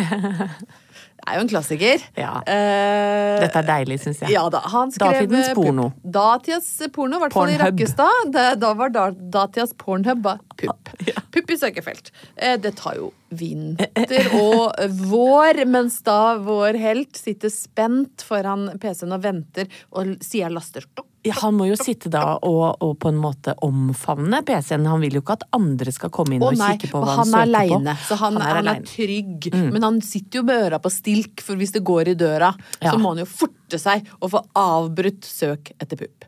Er 1.29 1.37
jo 1.37 1.43
en 1.45 1.49
klassiker. 1.51 2.01
Ja. 2.17 2.39
Uh, 2.41 3.37
Dette 3.43 3.61
er 3.61 3.67
deilig, 3.67 3.99
syns 4.01 4.23
jeg. 4.23 4.33
Ja 4.33 4.47
da, 4.49 4.63
han 4.73 4.93
skrev 4.93 5.19
Datidens 5.19 5.51
eh, 5.51 5.55
porno. 5.57 5.85
Datidas 6.01 6.69
porno, 6.95 7.19
i 7.19 7.23
hvert 7.23 7.37
fall 7.37 7.53
i 7.53 7.59
Rakkestad. 7.61 8.31
Da, 8.33 8.45
da 8.57 8.73
var 8.77 8.93
da, 8.95 9.09
datidas 9.13 9.75
pornhub 9.77 10.25
pupp. 10.57 10.93
Ja. 11.07 11.21
Pupp 11.31 11.51
i 11.53 11.55
søkefelt. 11.57 12.09
Uh, 12.33 12.57
det 12.61 12.73
tar 12.81 12.97
jo 12.97 13.11
vinter 13.29 14.31
og 14.39 14.73
vår, 15.05 15.61
mens 15.69 15.99
da 16.05 16.39
vår 16.41 16.79
helt 16.81 17.19
sitter 17.19 17.53
spent 17.53 18.25
foran 18.25 18.71
PC-en 18.81 19.13
og 19.15 19.21
venter, 19.23 19.69
og 19.93 20.17
sier 20.25 20.49
laster 20.53 20.87
stopp. 20.87 21.05
Ja, 21.29 21.35
han 21.43 21.55
må 21.57 21.67
jo 21.69 21.77
sitte 21.79 22.09
da 22.13 22.23
og, 22.45 22.79
og 22.83 22.95
på 23.01 23.09
en 23.11 23.19
måte 23.21 23.53
omfavne 23.65 24.41
PC-en. 24.47 24.87
Han 24.89 25.01
vil 25.03 25.17
jo 25.19 25.21
ikke 25.23 25.37
at 25.39 25.45
andre 25.55 25.93
skal 25.95 26.11
komme 26.15 26.35
inn 26.37 26.43
Å 26.45 26.49
og 26.51 26.57
nei, 26.59 26.71
kikke 26.77 26.91
på 26.93 27.01
hva 27.03 27.15
han 27.19 27.19
han, 27.21 27.33
er 27.33 27.51
søker 27.53 27.85
på. 27.93 28.07
så 28.09 28.17
han, 28.23 28.39
han, 28.39 28.47
er, 28.47 28.61
alene. 28.63 28.89
trygg. 28.89 29.49
Men 29.75 29.85
han 29.87 30.01
sitter 30.05 30.41
jo 30.41 30.45
med 30.49 30.65
øra 30.69 30.79
på 30.83 30.91
stilk, 30.93 31.43
for 31.45 31.59
hvis 31.59 31.75
det 31.77 31.83
går 31.87 32.13
i 32.13 32.17
døra, 32.19 32.51
Ja. 32.81 32.91
så 32.91 32.97
må 33.01 33.13
han 33.15 33.23
jo 33.23 33.27
forte 33.29 33.79
seg 33.81 34.07
og 34.19 34.31
få 34.33 34.43
avbrutt 34.57 35.23
søk 35.27 35.71
etter 35.79 35.99
pupp. 36.03 36.25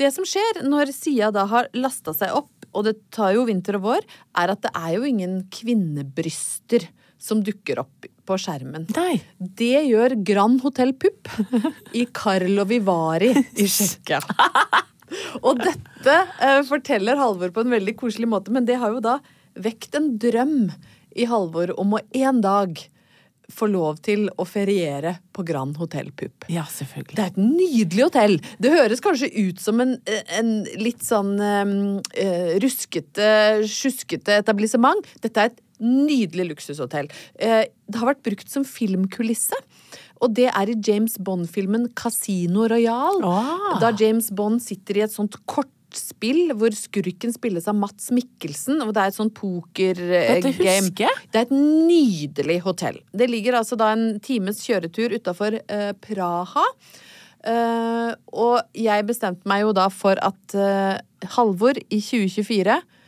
Det 0.00 0.08
som 0.14 0.24
skjer 0.26 0.62
når 0.66 0.90
Sia 0.96 1.28
da 1.30 1.44
har 1.50 1.68
lasta 1.76 2.14
seg 2.16 2.32
opp, 2.34 2.48
og 2.72 2.86
det 2.88 2.94
tar 3.12 3.34
jo 3.36 3.44
vinter 3.44 3.76
og 3.76 3.82
vår, 3.84 4.06
er 4.40 4.54
at 4.54 4.62
det 4.64 4.70
er 4.72 4.94
jo 4.96 5.04
ingen 5.04 5.42
kvinnebryster 5.52 6.86
som 7.22 7.42
dukker 7.44 7.82
opp 7.82 8.08
på 8.26 8.38
skjermen. 8.38 8.86
Nei. 8.96 9.20
Det 9.38 9.84
gjør 9.86 10.16
Grand 10.26 10.62
Hotell 10.64 10.94
Pupp 10.98 11.30
i 11.98 12.06
Carlo 12.14 12.66
Vivari 12.68 13.32
i 13.32 13.66
Tsjekkia. 13.66 14.22
Og 15.42 15.60
dette 15.60 16.16
uh, 16.40 16.62
forteller 16.66 17.20
Halvor 17.20 17.52
på 17.54 17.64
en 17.64 17.74
veldig 17.74 17.94
koselig 18.00 18.30
måte, 18.30 18.54
men 18.54 18.66
det 18.68 18.80
har 18.80 18.94
jo 18.94 19.02
da 19.04 19.18
vekt 19.60 19.98
en 19.98 20.14
drøm 20.20 20.72
i 21.12 21.28
Halvor 21.28 21.74
om 21.80 21.98
å 21.98 22.02
en 22.16 22.40
dag 22.42 22.80
få 23.52 23.66
lov 23.68 23.98
til 24.00 24.30
å 24.40 24.46
feriere 24.48 25.16
på 25.36 25.44
Grand 25.44 25.76
Hotell 25.76 26.08
Pupp. 26.16 26.46
Ja, 26.48 26.64
selvfølgelig. 26.72 27.16
Det 27.18 27.24
er 27.24 27.34
et 27.34 27.40
nydelig 27.42 28.06
hotell. 28.06 28.38
Det 28.62 28.70
høres 28.72 29.02
kanskje 29.04 29.28
ut 29.34 29.60
som 29.60 29.82
en, 29.84 29.98
en 30.38 30.52
litt 30.80 31.04
sånn 31.04 31.34
um, 31.36 31.74
ruskete, 32.64 33.28
sjuskete 33.68 34.38
etablissement. 34.40 35.04
Dette 35.20 35.44
er 35.44 35.52
et 35.52 35.60
Nydelig 35.82 36.52
luksushotell. 36.52 37.10
Eh, 37.34 37.66
det 37.66 38.00
har 38.00 38.12
vært 38.12 38.24
brukt 38.26 38.50
som 38.52 38.66
filmkulisse. 38.66 39.58
Og 40.22 40.32
det 40.36 40.48
er 40.52 40.70
i 40.70 40.78
James 40.86 41.18
Bond-filmen 41.18 41.88
Casino 41.98 42.68
Royal. 42.70 43.22
Ah. 43.26 43.78
Da 43.82 43.90
James 43.98 44.30
Bond 44.30 44.62
sitter 44.62 45.00
i 45.00 45.04
et 45.06 45.14
sånt 45.14 45.34
kortspill 45.50 46.54
hvor 46.58 46.74
skurken 46.78 47.34
spilles 47.34 47.66
av 47.70 47.78
Mats 47.78 48.12
Mikkelsen. 48.14 48.78
Og 48.86 48.94
det 48.94 49.02
er 49.02 49.10
et 49.10 49.18
sånt 49.18 49.34
pokergame. 49.34 50.54
Jeg. 50.54 50.92
Det 50.94 51.42
er 51.42 51.48
et 51.48 51.56
nydelig 51.56 52.60
hotell. 52.68 53.02
Det 53.10 53.30
ligger 53.30 53.58
altså 53.58 53.78
da 53.80 53.90
en 53.96 54.20
times 54.22 54.62
kjøretur 54.62 55.18
utafor 55.18 55.58
uh, 55.58 55.90
Praha. 56.06 56.68
Uh, 57.42 58.14
og 58.38 58.60
jeg 58.78 59.02
bestemte 59.08 59.48
meg 59.50 59.64
jo 59.64 59.74
da 59.74 59.88
for 59.90 60.14
at 60.22 60.54
uh, 60.54 60.94
Halvor 61.34 61.74
i 61.90 61.98
2024 61.98 62.78
og 62.78 62.98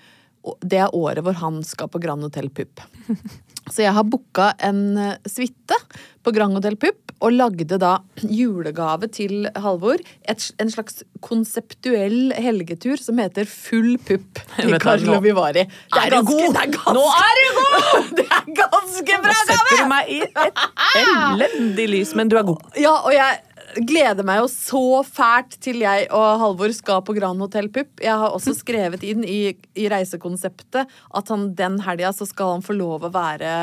Det 0.60 0.78
er 0.84 0.94
året 0.94 1.24
hvor 1.24 1.36
han 1.40 1.62
skal 1.64 1.88
på 1.92 2.00
Grand 2.02 2.22
Hotel 2.26 2.50
Pupp. 2.52 2.80
Så 3.72 3.80
jeg 3.80 3.94
har 3.96 4.04
booka 4.04 4.50
en 4.60 4.80
eh, 5.00 5.14
suite 5.24 5.76
på 6.24 6.32
Grand 6.36 6.52
Hotel 6.52 6.74
Pupp 6.76 7.14
og 7.24 7.32
lagde 7.32 7.78
da 7.80 7.94
julegave 8.20 9.08
til 9.14 9.46
Halvor. 9.56 10.02
Et, 10.28 10.44
en 10.60 10.68
slags 10.72 11.00
konseptuell 11.24 12.34
helgetur 12.36 13.00
som 13.00 13.16
heter 13.22 13.48
Full 13.48 13.94
pupp 14.04 14.42
til 14.58 14.76
Carlo 14.84 15.16
Vivari. 15.24 15.64
Det 15.64 16.02
Er 16.02 16.10
er 16.10 16.16
ganske- 16.18 16.34
god? 16.34 16.52
Det 16.52 16.60
er 16.66 16.74
ganske, 16.74 16.94
Nå 16.98 17.06
er 17.22 17.40
du 17.40 17.46
god! 17.56 18.12
Det 18.18 18.26
er 18.28 18.52
ganske 18.60 19.18
Nå 19.24 19.34
setter 19.40 19.80
du 19.80 19.88
meg 19.94 20.12
i 20.12 20.20
et 20.26 20.62
elendig 21.00 21.88
lys, 21.94 22.12
men 22.18 22.28
du 22.28 22.36
er 22.40 22.44
god. 22.50 22.60
Ja, 22.80 22.98
og 23.00 23.14
jeg 23.16 23.40
gleder 23.82 24.26
meg 24.26 24.42
jo 24.42 24.48
så 24.50 25.02
fælt 25.06 25.58
til 25.64 25.82
jeg 25.84 26.08
og 26.14 26.40
Halvor 26.42 26.74
skal 26.76 27.02
på 27.06 27.16
Grand 27.16 27.40
Hotell 27.42 27.70
Pupp. 27.72 28.02
Jeg 28.02 28.16
har 28.20 28.34
også 28.34 28.54
skrevet 28.56 29.04
inn 29.06 29.24
i, 29.26 29.54
i 29.74 29.88
reisekonseptet 29.92 30.90
at 30.90 31.32
han 31.32 31.50
den 31.58 31.80
helga 31.84 32.12
så 32.14 32.28
skal 32.28 32.56
han 32.56 32.66
få 32.66 32.76
lov 32.78 33.06
å 33.06 33.14
være 33.14 33.54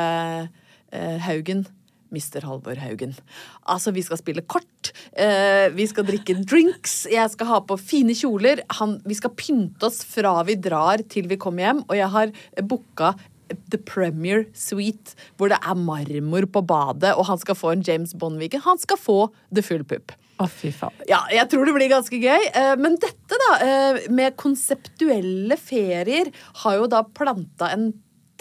eh, 0.92 1.22
Haugen. 1.26 1.64
Mr. 2.12 2.44
Halvor 2.44 2.76
Haugen. 2.76 3.14
Altså, 3.72 3.92
vi 3.96 4.02
skal 4.04 4.20
spille 4.20 4.44
kort, 4.44 4.92
eh, 5.16 5.72
vi 5.72 5.86
skal 5.88 6.04
drikke 6.04 6.36
drinks, 6.44 7.06
jeg 7.08 7.32
skal 7.32 7.48
ha 7.48 7.60
på 7.64 7.78
fine 7.80 8.12
kjoler. 8.16 8.60
Han, 8.78 8.98
vi 9.08 9.16
skal 9.16 9.32
pynte 9.32 9.88
oss 9.88 10.02
fra 10.04 10.34
vi 10.44 10.58
drar 10.60 11.00
til 11.08 11.30
vi 11.30 11.40
kommer 11.40 11.64
hjem, 11.64 11.84
og 11.88 11.96
jeg 11.96 12.10
har 12.12 12.34
booka 12.68 13.14
The 13.72 13.78
Premier 13.78 14.46
Suite, 14.56 15.16
hvor 15.36 15.52
det 15.52 15.58
er 15.60 15.78
marmor 15.78 16.46
på 16.52 16.62
badet, 16.66 17.14
og 17.16 17.26
han 17.28 17.40
skal 17.42 17.58
få 17.58 17.72
en 17.74 17.84
James 17.86 18.14
Bond-weekend. 18.18 18.64
Han 18.66 18.80
skal 18.82 19.00
få 19.00 19.18
The 19.54 19.64
Full 19.66 19.84
Pup. 19.88 20.14
Å, 20.42 20.48
fy 20.50 20.72
faen. 20.74 20.94
Ja, 21.10 21.20
jeg 21.30 21.48
tror 21.52 21.68
det 21.68 21.74
blir 21.76 21.92
ganske 21.92 22.18
gøy. 22.18 22.48
Eh, 22.56 22.74
Men 22.80 22.96
dette, 23.02 23.38
da, 23.44 23.50
eh, 23.62 24.00
med 24.10 24.36
konseptuelle 24.40 25.58
ferier, 25.60 26.32
har 26.64 26.78
jo 26.80 26.88
da 26.90 27.02
planta 27.04 27.70
en 27.72 27.92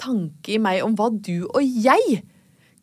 tanke 0.02 0.56
i 0.56 0.62
meg 0.62 0.82
om 0.86 0.96
hva 0.98 1.12
du 1.14 1.46
og 1.52 1.62
jeg 1.62 2.24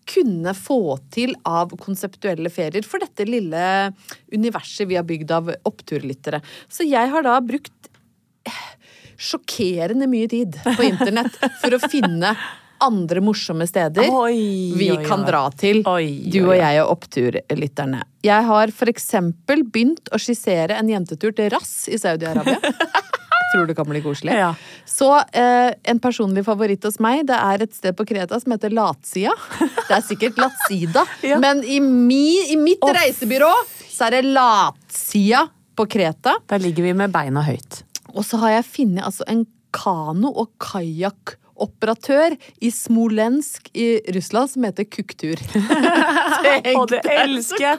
kunne 0.09 0.55
få 0.57 0.97
til 1.13 1.35
av 1.49 1.75
konseptuelle 1.83 2.49
ferier 2.53 2.87
for 2.87 3.03
dette 3.03 3.27
lille 3.29 3.93
universet 4.33 4.89
vi 4.89 4.97
har 4.97 5.05
bygd 5.09 5.35
av 5.37 5.51
oppturlyttere. 5.69 6.41
Så 6.73 6.87
jeg 6.89 7.11
har 7.13 7.27
da 7.27 7.37
brukt 7.45 7.91
sjokkerende 9.19 10.07
mye 10.11 10.31
tid 10.31 10.57
på 10.65 10.87
internett 10.87 11.37
for 11.61 11.75
å 11.75 11.83
finne 11.91 12.37
andre 12.79 13.21
morsomme 13.21 13.67
steder 13.67 14.07
Oi, 14.15 14.73
vi 14.79 14.91
oi, 14.95 15.05
kan 15.07 15.25
dra 15.27 15.49
til, 15.51 15.83
Oi, 15.91 16.31
du 16.31 16.41
og 16.45 16.55
jeg 16.57 16.83
og 16.85 16.93
oppturlytterne. 16.95 18.05
Jeg 18.27 18.47
har 18.49 18.73
eksempel 18.93 19.65
begynt 19.67 20.13
å 20.15 20.21
skissere 20.23 20.79
en 20.79 20.91
jentetur 20.91 21.35
til 21.35 21.51
Rass 21.55 21.89
i 21.91 21.99
Saudi-Arabia. 21.99 22.59
Tror 23.53 23.67
det 23.67 23.75
kan 23.75 23.89
bli 23.89 24.03
koselig. 24.05 24.35
Ja. 24.37 24.53
Så 24.87 25.09
eh, 25.33 25.73
en 25.89 26.01
personlig 26.05 26.45
favoritt 26.45 26.85
hos 26.85 26.99
meg, 27.01 27.25
det 27.31 27.39
er 27.39 27.65
et 27.65 27.75
sted 27.75 27.97
på 27.97 28.05
Kreta 28.09 28.39
som 28.41 28.53
heter 28.53 28.75
Latsida. 28.77 29.33
Det 29.59 29.95
er 29.97 30.05
sikkert 30.05 30.41
Latsida, 30.43 31.07
Ja. 31.31 31.41
men 31.43 31.65
i, 31.65 31.81
mi, 31.81 32.53
i 32.53 32.59
mitt 32.61 32.85
oh. 32.85 32.93
reisebyrå 32.95 33.51
så 33.89 34.09
er 34.09 34.19
det 34.19 34.27
Latsida 34.37 35.47
på 35.79 35.87
Kreta. 35.91 36.37
Der 36.51 36.61
ligger 36.63 36.91
vi 36.91 36.95
med 36.99 37.15
beina 37.15 37.43
høyt. 37.47 37.83
Og 38.15 38.25
så 38.25 38.41
har 38.43 38.59
jeg 38.59 38.69
funnet 38.73 39.05
altså 39.05 39.27
en 39.29 39.45
kano- 39.75 40.33
og 40.33 40.51
kajakkoperatør 40.63 42.37
i 42.65 42.71
Smolensk 42.73 43.69
i 43.75 43.99
Russland 44.17 44.53
som 44.55 44.65
heter 44.65 44.89
Kuktur. 44.89 45.41
Tenk 46.45 46.73
og 46.75 46.89
det 46.93 47.03
elsker 47.05 47.65
jeg! 47.65 47.79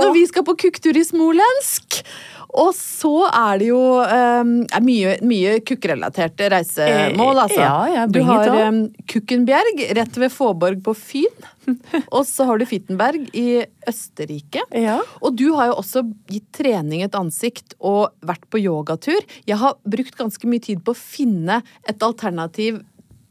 når 0.00 0.14
vi 0.16 0.26
skal 0.30 0.46
på 0.46 0.56
kuktur 0.66 0.96
i 0.96 1.04
Smolensk. 1.04 2.00
Og 2.50 2.72
så 2.74 3.12
er 3.28 3.60
det 3.60 3.68
jo 3.70 3.80
um, 4.00 4.52
er 4.66 4.82
mye, 4.84 5.14
mye 5.26 5.56
kukkrelaterte 5.66 6.48
reisemål, 6.52 7.36
Eh, 7.36 7.42
altså. 7.44 7.60
ja, 7.60 7.76
ja, 7.94 8.06
du 8.10 8.20
har 8.26 8.50
um, 8.66 8.82
Kukkenbjerg 9.10 9.84
rett 9.98 10.18
ved 10.18 10.32
Fåborg 10.34 10.82
på 10.84 10.94
Fyn. 10.98 11.48
og 12.16 12.24
så 12.26 12.46
har 12.48 12.58
du 12.58 12.66
Fittenberg 12.66 13.28
i 13.36 13.62
Østerrike. 13.88 14.64
Ja. 14.74 14.98
Og 15.22 15.36
du 15.38 15.50
har 15.58 15.70
jo 15.70 15.78
også 15.80 16.04
gitt 16.30 16.48
trening 16.56 17.04
et 17.06 17.16
ansikt 17.18 17.76
og 17.78 18.10
vært 18.26 18.46
på 18.50 18.62
yogatur. 18.62 19.20
Jeg 19.46 19.60
har 19.60 19.78
brukt 19.86 20.18
ganske 20.18 20.50
mye 20.50 20.64
tid 20.64 20.82
på 20.84 20.94
å 20.94 20.98
finne 20.98 21.60
et 21.88 22.02
alternativ 22.02 22.82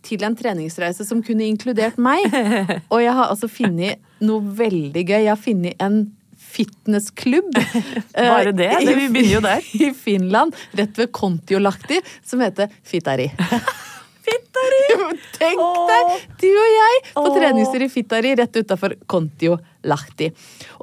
til 0.05 0.23
en 0.23 0.35
treningsreise 0.37 1.03
som 1.03 1.19
kunne 1.25 1.47
inkludert 1.47 1.99
meg. 1.99 2.23
Og 2.93 3.01
jeg 3.03 3.15
har 3.15 3.27
altså 3.27 3.49
funnet 3.51 3.99
noe 4.23 4.43
veldig 4.59 5.03
gøy. 5.03 5.19
Jeg 5.25 5.31
har 5.33 5.41
funnet 5.41 5.83
en 5.83 6.05
fitnessklubb. 6.49 7.51
Bare 8.15 8.51
det? 8.57 8.69
eh, 8.73 8.85
Det- 8.85 8.95
vi 8.97 9.09
begynner 9.13 9.35
jo 9.35 9.43
der. 9.45 9.69
I 9.89 9.91
Finland, 9.93 10.55
rett 10.79 10.97
ved 10.99 11.11
Kontiolahti, 11.15 12.01
som 12.25 12.41
heter 12.45 12.71
Fitari. 12.83 13.29
Fittari! 14.29 14.81
Tenk 15.39 15.61
deg, 15.89 16.09
du 16.41 16.47
og 16.51 16.67
jeg 16.75 16.97
på 17.15 17.29
treningstur 17.33 17.81
i 17.81 17.87
Fittari 17.89 18.33
rett 18.37 18.57
utafor 18.59 18.93
Kontiolahti. 19.09 20.27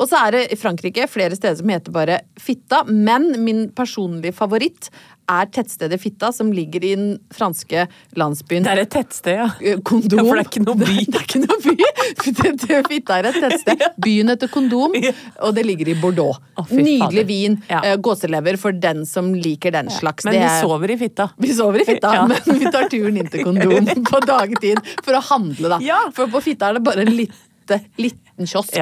Og 0.00 0.08
så 0.10 0.18
er 0.24 0.34
det 0.34 0.40
i 0.56 0.58
Frankrike 0.58 1.06
flere 1.10 1.36
steder 1.38 1.58
som 1.60 1.70
heter 1.70 1.94
bare 1.94 2.16
Fitta, 2.42 2.80
men 2.88 3.28
min 3.44 3.66
personlige 3.76 4.34
favoritt 4.34 4.88
er 5.28 5.46
tettstedet 5.50 5.98
Fitta, 6.00 6.28
som 6.32 6.52
ligger 6.54 6.84
i 6.84 6.94
den 6.94 7.18
franske 7.34 7.86
landsbyen 8.16 8.62
Det 8.66 8.72
er 8.72 8.80
et 8.84 8.90
tettsted, 8.94 9.36
ja. 9.40 9.46
Eh, 9.60 9.80
Kondom. 9.82 10.20
Ja, 10.20 10.24
for 10.28 10.36
det 10.38 10.44
er 10.44 10.50
ikke 10.50 10.62
noe 10.64 10.76
by. 10.80 10.96
Det 11.12 11.20
er 11.20 11.24
ikke 11.26 11.40
noe 11.42 11.58
by. 11.64 11.74
Det- 11.76 12.56
det- 12.66 12.82
Fitta 12.88 13.18
er 13.18 13.28
et 13.32 13.38
tettsted. 13.42 13.82
Byen 14.06 14.28
heter 14.32 14.48
Kondom, 14.52 14.94
og 15.42 15.54
det 15.56 15.64
ligger 15.66 15.88
i 15.90 15.96
Bordeaux. 16.00 16.38
Oh. 16.56 16.66
Nydelig 16.70 17.26
vin. 17.28 17.56
Ja. 17.70 17.80
eh, 17.84 17.96
Gåselever 17.96 18.56
for 18.62 18.72
den 18.72 19.04
som 19.06 19.32
liker 19.34 19.74
den 19.74 19.90
slags. 19.90 20.24
Men 20.24 20.34
Det 20.36 20.40
vi 20.44 20.46
er- 20.50 20.62
sover 20.62 20.90
i 20.90 20.98
fitta. 21.00 21.28
vi 21.38 21.52
sover 21.54 21.80
i 21.82 21.88
fitta, 21.88 22.14
Ja. 22.20 22.26
men 22.30 22.60
vi 22.60 22.70
tar 22.70 22.88
turen 22.92 23.16
inn 23.22 23.28
til 23.32 23.44
kondom 23.44 23.90
på 24.06 24.20
dagtid 24.26 24.78
for 25.02 25.18
å 25.18 25.22
handle, 25.32 25.74
da. 25.76 26.04
For 26.14 26.26
på 26.30 26.42
fitta 26.42 26.70
er 26.70 26.78
det 26.78 26.84
bare 26.86 27.02
en 27.06 27.12
lite, 27.16 27.80
liten 27.98 28.46
kiosk, 28.46 28.76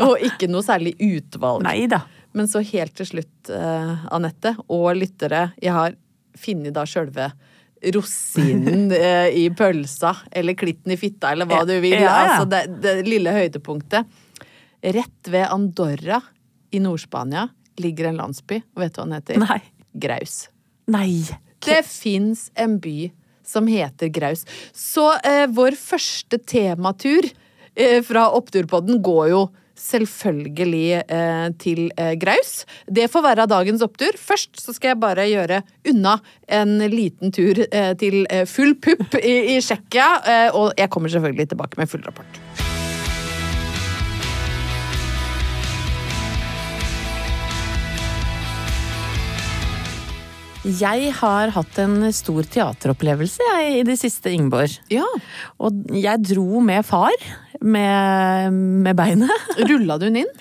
og 0.00 0.14
ikke 0.22 0.46
noe 0.50 0.62
særlig 0.62 0.94
utvalg. 1.02 1.62
Nei 1.66 1.86
da. 1.90 2.04
Men 2.36 2.48
så 2.50 2.60
helt 2.60 2.94
til 2.98 3.08
slutt, 3.08 3.50
uh, 3.50 4.06
Anette 4.14 4.54
og 4.68 4.90
lyttere, 4.98 5.50
jeg 5.62 5.74
har 5.74 5.96
funnet 6.38 6.74
da 6.76 6.84
sjølve 6.86 7.30
rosinen 7.94 8.92
eh, 8.96 9.28
i 9.38 9.50
pølsa, 9.54 10.14
eller 10.30 10.56
klitten 10.58 10.94
i 10.94 10.98
fitta, 10.98 11.32
eller 11.32 11.48
hva 11.48 11.62
du 11.68 11.76
vil. 11.80 11.98
ja. 11.98 12.14
Altså 12.24 12.48
det, 12.50 12.62
det 12.82 12.94
lille 13.08 13.34
høydepunktet. 13.34 14.18
Rett 14.82 15.30
ved 15.30 15.46
Andorra 15.50 16.20
i 16.70 16.80
Nord-Spania 16.82 17.48
ligger 17.78 18.10
en 18.10 18.18
landsby, 18.18 18.60
og 18.74 18.82
vet 18.82 18.94
du 18.94 19.00
hva 19.00 19.06
den 19.06 19.18
heter? 19.18 19.42
Nei. 19.42 19.60
Graus. 19.98 20.40
Nei. 20.90 21.22
Det 21.64 21.80
fins 21.86 22.48
en 22.58 22.78
by 22.82 23.10
som 23.48 23.66
heter 23.70 24.10
Graus. 24.12 24.44
Så 24.76 25.08
eh, 25.24 25.46
vår 25.50 25.78
første 25.80 26.38
tematur 26.38 27.26
eh, 27.74 28.02
fra 28.06 28.28
Oppturpodden 28.36 29.00
går 29.04 29.30
jo 29.32 29.42
selvfølgelig 29.78 31.02
eh, 31.04 31.46
til 31.62 31.86
eh, 31.96 32.14
Graus. 32.20 32.64
Det 32.86 33.08
får 33.12 33.24
være 33.24 33.48
dagens 33.50 33.84
opptur. 33.86 34.18
Først 34.18 34.60
så 34.60 34.74
skal 34.76 34.94
jeg 34.94 35.02
bare 35.02 35.28
gjøre 35.30 35.62
unna 35.88 36.18
en 36.60 36.78
liten 36.92 37.34
tur 37.34 37.62
eh, 37.66 37.92
til 38.00 38.24
eh, 38.30 38.46
full 38.48 38.76
pupp 38.82 39.18
i, 39.22 39.56
i 39.56 39.58
Tsjekkia. 39.62 40.10
Eh, 40.26 40.48
og 40.52 40.72
jeg 40.78 40.90
kommer 40.92 41.12
selvfølgelig 41.12 41.50
tilbake 41.54 41.80
med 41.80 41.90
full 41.90 42.04
rapport. 42.06 42.42
Jeg 50.66 51.12
har 51.16 51.52
hatt 51.54 51.78
en 51.80 52.00
stor 52.12 52.44
teateropplevelse 52.44 53.44
jeg, 53.54 53.76
i 53.78 53.84
det 53.86 53.94
siste, 54.00 54.28
Ingeborg. 54.34 54.74
Ja. 54.92 55.06
Og 55.62 55.86
jeg 55.96 56.20
dro 56.26 56.60
med 56.60 56.84
far 56.84 57.14
med, 57.60 58.52
med 58.86 58.98
beinet. 58.98 59.46
Rulla 59.70 59.98
du 59.98 60.08
den 60.08 60.22
inn? 60.22 60.32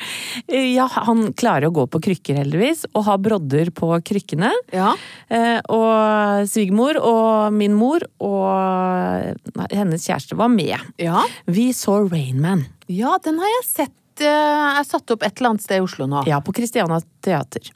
Ja, 0.75 0.87
han 1.07 1.31
klarer 1.37 1.69
å 1.69 1.75
gå 1.75 1.87
på 1.91 2.01
krykker, 2.09 2.39
heldigvis, 2.41 2.85
og 2.93 3.07
har 3.09 3.21
brodder 3.23 3.71
på 3.75 3.91
krykkene. 4.07 4.51
Ja. 4.75 4.93
Eh, 5.27 5.59
og 5.73 6.47
svigermor 6.49 6.99
og 7.01 7.53
min 7.55 7.75
mor 7.77 8.05
og 8.23 9.67
hennes 9.71 10.07
kjæreste 10.07 10.37
var 10.39 10.51
med. 10.53 10.77
Ja. 11.01 11.23
Vi 11.45 11.71
så 11.75 12.01
Rainman. 12.07 12.67
Ja, 12.87 13.17
den 13.23 13.39
har 13.41 13.51
jeg 13.57 13.65
sett 13.67 14.23
eh, 14.23 14.79
er 14.79 14.85
satt 14.87 15.11
opp 15.13 15.25
et 15.25 15.37
eller 15.37 15.53
annet 15.53 15.65
sted 15.65 15.81
i 15.81 15.83
Oslo 15.83 16.07
nå. 16.09 16.23
Ja, 16.29 16.39
på 16.43 16.53
Christiana 16.55 16.99
Teater. 17.25 17.71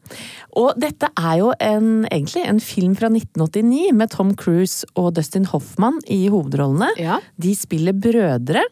Og 0.59 0.71
dette 0.79 1.11
er 1.19 1.39
jo 1.41 1.51
en, 1.59 2.05
egentlig 2.07 2.45
en 2.47 2.61
film 2.63 2.95
fra 2.99 3.11
1989 3.11 3.91
med 3.97 4.13
Tom 4.13 4.35
Cruise 4.39 4.87
og 4.95 5.13
Dustin 5.17 5.47
Hoffman 5.51 5.99
i 6.11 6.23
hovedrollene. 6.31 6.93
Ja. 7.01 7.19
De 7.41 7.55
spiller 7.57 7.97
brødre. 7.97 8.63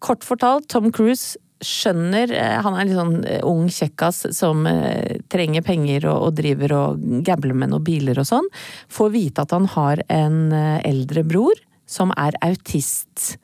Kort 0.00 0.24
fortalt, 0.24 0.68
Tom 0.72 0.88
Cruise 0.94 1.36
skjønner 1.60 2.32
eh, 2.32 2.56
Han 2.64 2.76
er 2.76 2.88
litt 2.88 2.98
sånn 2.98 3.20
eh, 3.28 3.42
ung 3.46 3.68
kjekkas 3.72 4.24
som 4.36 4.64
eh, 4.68 5.20
trenger 5.32 5.64
penger 5.66 6.08
og, 6.10 6.28
og 6.28 6.38
driver 6.40 6.76
og 6.78 7.06
gambler 7.26 7.56
med 7.56 7.72
noen 7.72 7.86
biler 7.86 8.20
og 8.20 8.28
sånn. 8.28 8.48
Får 8.92 9.12
vite 9.14 9.44
at 9.44 9.54
han 9.56 9.68
har 9.74 10.04
en 10.08 10.40
eldre 10.54 11.24
bror 11.26 11.60
som 11.90 12.14
er 12.18 12.36
autist. 12.46 13.34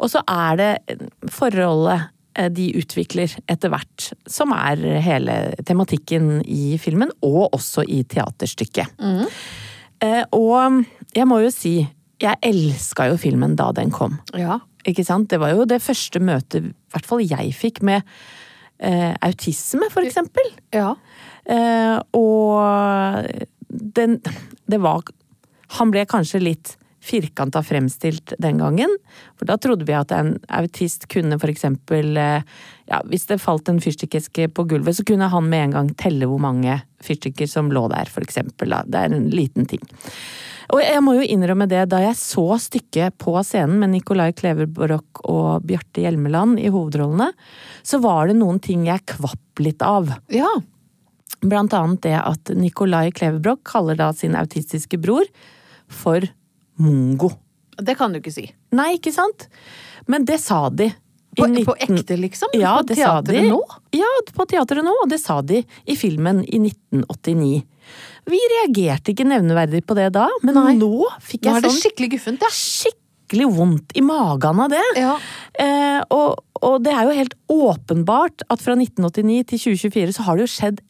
Og 0.00 0.10
så 0.12 0.22
er 0.28 0.58
det 0.58 0.98
forholdet 1.30 2.10
de 2.54 2.68
utvikler 2.78 3.32
etter 3.50 3.72
hvert, 3.72 4.12
som 4.30 4.52
er 4.54 4.80
hele 5.02 5.34
tematikken 5.66 6.38
i 6.46 6.78
filmen, 6.80 7.10
og 7.26 7.56
også 7.56 7.84
i 7.90 8.00
teaterstykket. 8.08 8.94
Mm. 9.02 9.26
Og 10.38 10.78
jeg 11.14 11.28
må 11.28 11.40
jo 11.42 11.50
si, 11.52 11.74
jeg 12.20 12.36
elska 12.44 13.08
jo 13.10 13.18
filmen 13.20 13.56
da 13.58 13.70
den 13.76 13.92
kom. 13.94 14.18
Ja. 14.36 14.60
Ikke 14.88 15.04
sant? 15.06 15.30
Det 15.32 15.40
var 15.40 15.54
jo 15.54 15.66
det 15.68 15.80
første 15.84 16.20
møtet, 16.22 16.70
i 16.70 16.94
hvert 16.94 17.08
fall 17.08 17.24
jeg 17.24 17.54
fikk, 17.56 17.82
med 17.86 18.04
eh, 18.78 19.14
autisme, 19.24 19.90
for 19.92 20.06
eksempel. 20.06 20.52
ja. 20.76 20.94
Eh, 21.50 21.96
og 22.14 23.24
den 23.70 24.18
Det 24.68 24.78
var 24.78 25.00
Han 25.78 25.90
ble 25.90 26.04
kanskje 26.04 26.38
litt 26.42 26.74
firkanta 27.00 27.62
fremstilt 27.64 28.34
den 28.38 28.58
gangen. 28.60 28.92
For 29.38 29.48
da 29.48 29.56
trodde 29.56 29.86
vi 29.88 29.96
at 29.96 30.12
en 30.12 30.34
autist 30.52 31.08
kunne 31.10 31.38
for 31.40 31.48
eksempel 31.48 32.16
eh, 32.20 32.44
ja, 32.90 33.00
Hvis 33.08 33.26
det 33.30 33.40
falt 33.40 33.70
en 33.70 33.80
fyrstikkeske 33.80 34.50
på 34.52 34.66
gulvet, 34.68 34.98
så 34.98 35.06
kunne 35.06 35.30
han 35.32 35.48
med 35.48 35.64
en 35.64 35.76
gang 35.78 35.90
telle 35.96 36.28
hvor 36.28 36.42
mange 36.42 36.80
fyrstikker 37.00 37.48
som 37.48 37.70
lå 37.72 37.86
der, 37.88 38.10
for 38.10 38.20
eksempel. 38.26 38.74
Det 38.84 38.98
er 39.00 39.14
en 39.14 39.30
liten 39.32 39.66
ting. 39.70 39.80
Og 40.70 40.80
jeg 40.82 41.02
må 41.02 41.16
jo 41.18 41.26
innrømme 41.26 41.66
det, 41.70 41.82
da 41.90 42.00
jeg 42.02 42.18
så 42.18 42.44
stykket 42.62 43.16
på 43.20 43.34
scenen 43.46 43.80
med 43.82 43.92
Nicolai 43.94 44.30
Kleverbrok 44.36 45.22
og 45.30 45.66
Bjarte 45.66 46.04
Hjelmeland 46.04 46.60
i 46.62 46.70
hovedrollene, 46.70 47.30
så 47.82 48.00
var 48.02 48.30
det 48.30 48.38
noen 48.38 48.60
ting 48.62 48.86
jeg 48.88 49.06
kvapp 49.16 49.64
litt 49.64 49.82
av. 49.86 50.12
ja. 50.32 50.50
Blant 51.40 51.72
annet 51.72 52.02
det 52.04 52.18
at 52.18 52.50
Nicolai 52.52 53.06
Kleverbrok 53.16 53.62
kaller 53.64 53.96
da 53.96 54.10
sin 54.12 54.34
autistiske 54.36 54.98
bror 55.00 55.24
for 55.88 56.26
mongo. 56.76 57.30
Det 57.80 57.94
kan 57.96 58.12
du 58.12 58.18
ikke 58.20 58.34
si. 58.34 58.44
Nei, 58.76 58.90
ikke 58.98 59.12
sant? 59.14 59.46
Men 60.10 60.26
det 60.28 60.36
sa 60.42 60.66
de. 60.68 60.90
På, 61.38 61.46
19 61.46 61.64
på 61.64 61.76
ekte, 61.78 62.16
liksom? 62.18 62.52
Ja, 62.58 62.74
på 62.82 62.92
teatret 62.92 63.46
nå? 63.46 63.60
Ja, 63.94 64.10
på 64.34 64.46
teatret 64.50 64.84
nå, 64.84 64.92
og 65.04 65.08
det 65.08 65.20
sa 65.22 65.38
de 65.46 65.62
i 65.62 65.96
filmen 65.96 66.42
i 66.44 66.58
1989. 66.58 67.62
Vi 68.28 68.40
reagerte 68.54 69.14
ikke 69.14 69.28
nevneverdig 69.28 69.84
på 69.88 69.96
det 69.98 70.10
da, 70.16 70.26
men 70.44 70.58
Nei. 70.58 70.74
nå 70.80 71.08
fikk 71.24 71.46
Nå 71.46 71.54
jeg 71.54 71.64
det 71.64 71.70
sånn 71.70 71.80
skikkelig 71.84 72.10
guffent, 72.16 72.44
ja. 72.44 72.50
skikkelig 72.54 73.48
vondt 73.56 73.96
i 73.96 74.04
magen 74.04 74.62
av 74.66 74.70
det. 74.72 74.84
Ja. 74.98 75.16
Eh, 75.54 76.00
og, 76.12 76.42
og 76.60 76.76
det 76.84 76.92
er 76.94 77.08
jo 77.08 77.16
helt 77.22 77.36
åpenbart 77.50 78.44
at 78.48 78.62
fra 78.62 78.76
1989 78.76 79.50
til 79.54 79.64
2024 79.64 80.16
så 80.18 80.28
har 80.28 80.38
det 80.38 80.46
jo 80.46 80.54
skjedd 80.58 80.84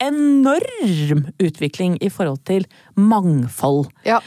enorm 0.00 1.26
utvikling 1.42 1.98
i 2.00 2.08
forhold 2.12 2.40
til 2.48 2.66
mangfold. 2.96 3.90
ja. 4.08 4.22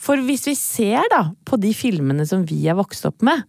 For 0.00 0.16
hvis 0.24 0.46
vi 0.48 0.54
ser 0.56 1.04
da 1.12 1.26
på 1.44 1.58
de 1.60 1.74
filmene 1.76 2.24
som 2.24 2.46
vi 2.48 2.62
er 2.72 2.78
vokst 2.78 3.04
opp 3.04 3.20
med, 3.26 3.42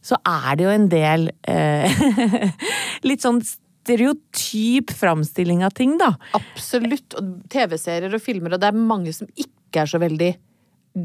så 0.00 0.16
er 0.24 0.56
det 0.56 0.64
jo 0.64 0.70
en 0.72 0.86
del 0.88 1.26
eh, 1.44 2.00
litt 3.08 3.24
sånn 3.24 3.42
stereotyp 3.88 4.92
framstilling 4.92 5.64
av 5.64 5.72
ting, 5.76 5.96
da. 6.00 6.12
Absolutt. 6.36 7.16
Og 7.18 7.38
TV-serier 7.52 8.12
og 8.12 8.22
filmer, 8.22 8.54
og 8.54 8.62
det 8.62 8.68
er 8.68 8.76
mange 8.78 9.14
som 9.16 9.30
ikke 9.34 9.84
er 9.84 9.90
så 9.90 10.00
veldig 10.02 10.34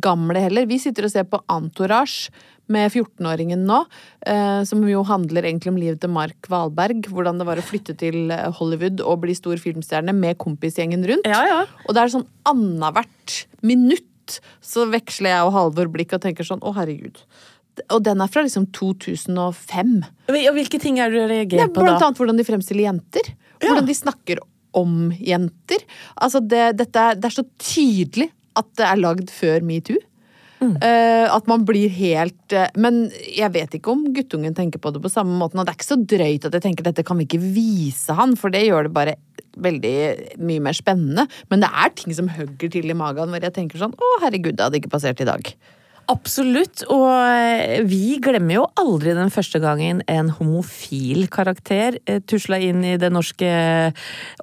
gamle 0.04 0.42
heller. 0.42 0.68
Vi 0.70 0.80
sitter 0.82 1.08
og 1.08 1.13
ser 1.13 1.25
på 1.30 1.42
Entourage 1.52 2.32
med 2.72 2.94
14-åringen 2.94 3.66
nå, 3.68 3.82
eh, 4.28 4.62
som 4.68 4.84
jo 4.88 5.04
handler 5.08 5.46
egentlig 5.46 5.74
om 5.74 5.80
livet 5.80 6.00
til 6.02 6.13
Mark 6.13 6.48
Valberg. 6.52 7.10
Hvordan 7.12 7.42
det 7.42 7.48
var 7.50 7.60
å 7.60 7.66
flytte 7.66 7.96
til 8.00 8.32
eh, 8.34 8.48
Hollywood 8.60 9.04
og 9.04 9.24
bli 9.25 9.36
stor 9.38 9.60
filmstjerne 9.62 10.16
med 10.16 10.40
kompisgjengen 10.42 11.04
rundt. 11.10 11.28
Ja, 11.30 11.44
ja. 11.50 11.62
Og 11.86 11.96
det 11.96 12.04
er 12.04 12.16
sånn 12.16 12.28
annethvert 12.50 13.44
minutt 13.66 14.40
så 14.63 14.86
veksler 14.88 15.34
jeg 15.34 15.48
og 15.48 15.54
Halvor 15.56 15.90
blikk 15.92 16.16
og 16.16 16.24
tenker 16.24 16.48
sånn 16.48 16.63
å 16.63 16.72
herregud. 16.78 17.20
Og 17.89 18.03
den 18.06 18.22
er 18.22 18.32
fra 18.32 18.44
liksom 18.46 18.68
2005. 18.75 19.94
Og 20.30 20.56
hvilke 20.58 20.80
ting 20.82 21.00
er 21.01 21.12
det 21.12 21.22
du 21.24 21.32
reagerer 21.32 21.72
på 21.74 21.82
da? 21.82 21.89
blant 21.89 22.08
annet 22.08 22.21
hvordan 22.21 22.39
de 22.39 22.48
fremstiller 22.48 22.88
jenter. 22.88 23.34
Hvordan 23.63 23.88
de 23.88 23.98
snakker 23.98 24.41
om 24.78 25.12
jenter. 25.21 25.86
Altså 26.21 26.41
det, 26.41 26.63
dette 26.80 27.12
det 27.19 27.30
er 27.30 27.36
så 27.36 27.45
tydelig 27.62 28.32
at 28.58 28.67
det 28.78 28.88
er 28.88 29.02
lagd 29.02 29.32
før 29.34 29.65
metoo. 29.65 30.00
Uh, 30.63 31.28
at 31.28 31.48
man 31.52 31.65
blir 31.67 31.91
helt 31.91 32.54
uh, 32.56 32.69
Men 32.80 33.10
jeg 33.28 33.52
vet 33.52 33.74
ikke 33.76 33.91
om 33.91 34.06
guttungen 34.15 34.54
tenker 34.56 34.80
på 34.80 34.93
det 34.95 35.02
på 35.04 35.12
samme 35.12 35.36
måten. 35.36 35.60
Og 35.60 35.67
det 35.67 35.74
er 35.74 35.80
ikke 35.80 35.89
så 35.89 36.00
drøyt 36.00 36.48
at 36.48 36.56
jeg 36.56 36.63
tenker 36.63 36.88
dette 36.88 37.04
kan 37.04 37.19
vi 37.19 37.28
ikke 37.28 37.41
vise 37.43 38.15
han, 38.15 38.38
for 38.39 38.54
det 38.54 38.63
gjør 38.69 38.88
det 38.88 38.93
bare 38.95 39.17
veldig 39.63 39.95
mye 40.41 40.63
mer 40.63 40.78
spennende. 40.78 41.28
Men 41.52 41.65
det 41.65 41.69
er 41.69 41.93
ting 41.98 42.15
som 42.15 42.32
hugger 42.32 42.71
til 42.74 42.89
i 42.89 42.98
magen 42.98 43.34
hvor 43.34 43.43
jeg 43.43 43.56
tenker 43.58 43.82
sånn 43.82 43.95
å 43.98 44.12
herregud, 44.24 44.56
det 44.58 44.65
hadde 44.65 44.80
ikke 44.80 44.93
passert 44.95 45.21
i 45.21 45.28
dag. 45.30 45.52
Absolutt, 46.12 46.84
og 46.92 47.08
eh, 47.16 47.80
vi 47.88 48.18
glemmer 48.24 48.58
jo 48.58 48.63
aldri 48.80 49.13
den 49.16 49.32
første 49.32 49.62
gangen 49.63 50.02
en 50.12 50.32
homofil 50.36 51.30
karakter 51.32 51.98
eh, 52.10 52.20
tusla 52.28 52.60
inn 52.60 52.84
i 52.88 52.96
den 53.00 53.16
norske 53.16 53.50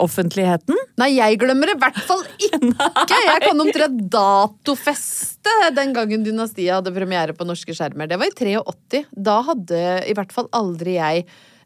offentligheten. 0.01 0.79
Nei, 1.01 1.11
jeg 1.19 1.41
glemmer 1.43 1.71
det 1.71 1.77
i 1.77 1.83
hvert 1.83 2.01
fall 2.09 2.25
ikke! 2.39 2.89
Jeg 3.31 3.43
kan 3.45 3.63
omtrent 3.63 4.01
datofeste 4.13 5.55
den 5.77 5.93
gangen 5.97 6.25
Dynastiet 6.25 6.73
hadde 6.75 6.93
premiere 6.95 7.35
på 7.37 7.47
norske 7.49 7.75
skjermer. 7.77 8.09
Det 8.09 8.19
var 8.21 8.31
i 8.31 8.37
83. 8.37 9.05
Da 9.29 9.39
hadde 9.51 9.81
i 10.09 10.17
hvert 10.17 10.33
fall 10.35 10.49
aldri 10.57 10.97
jeg 10.97 11.25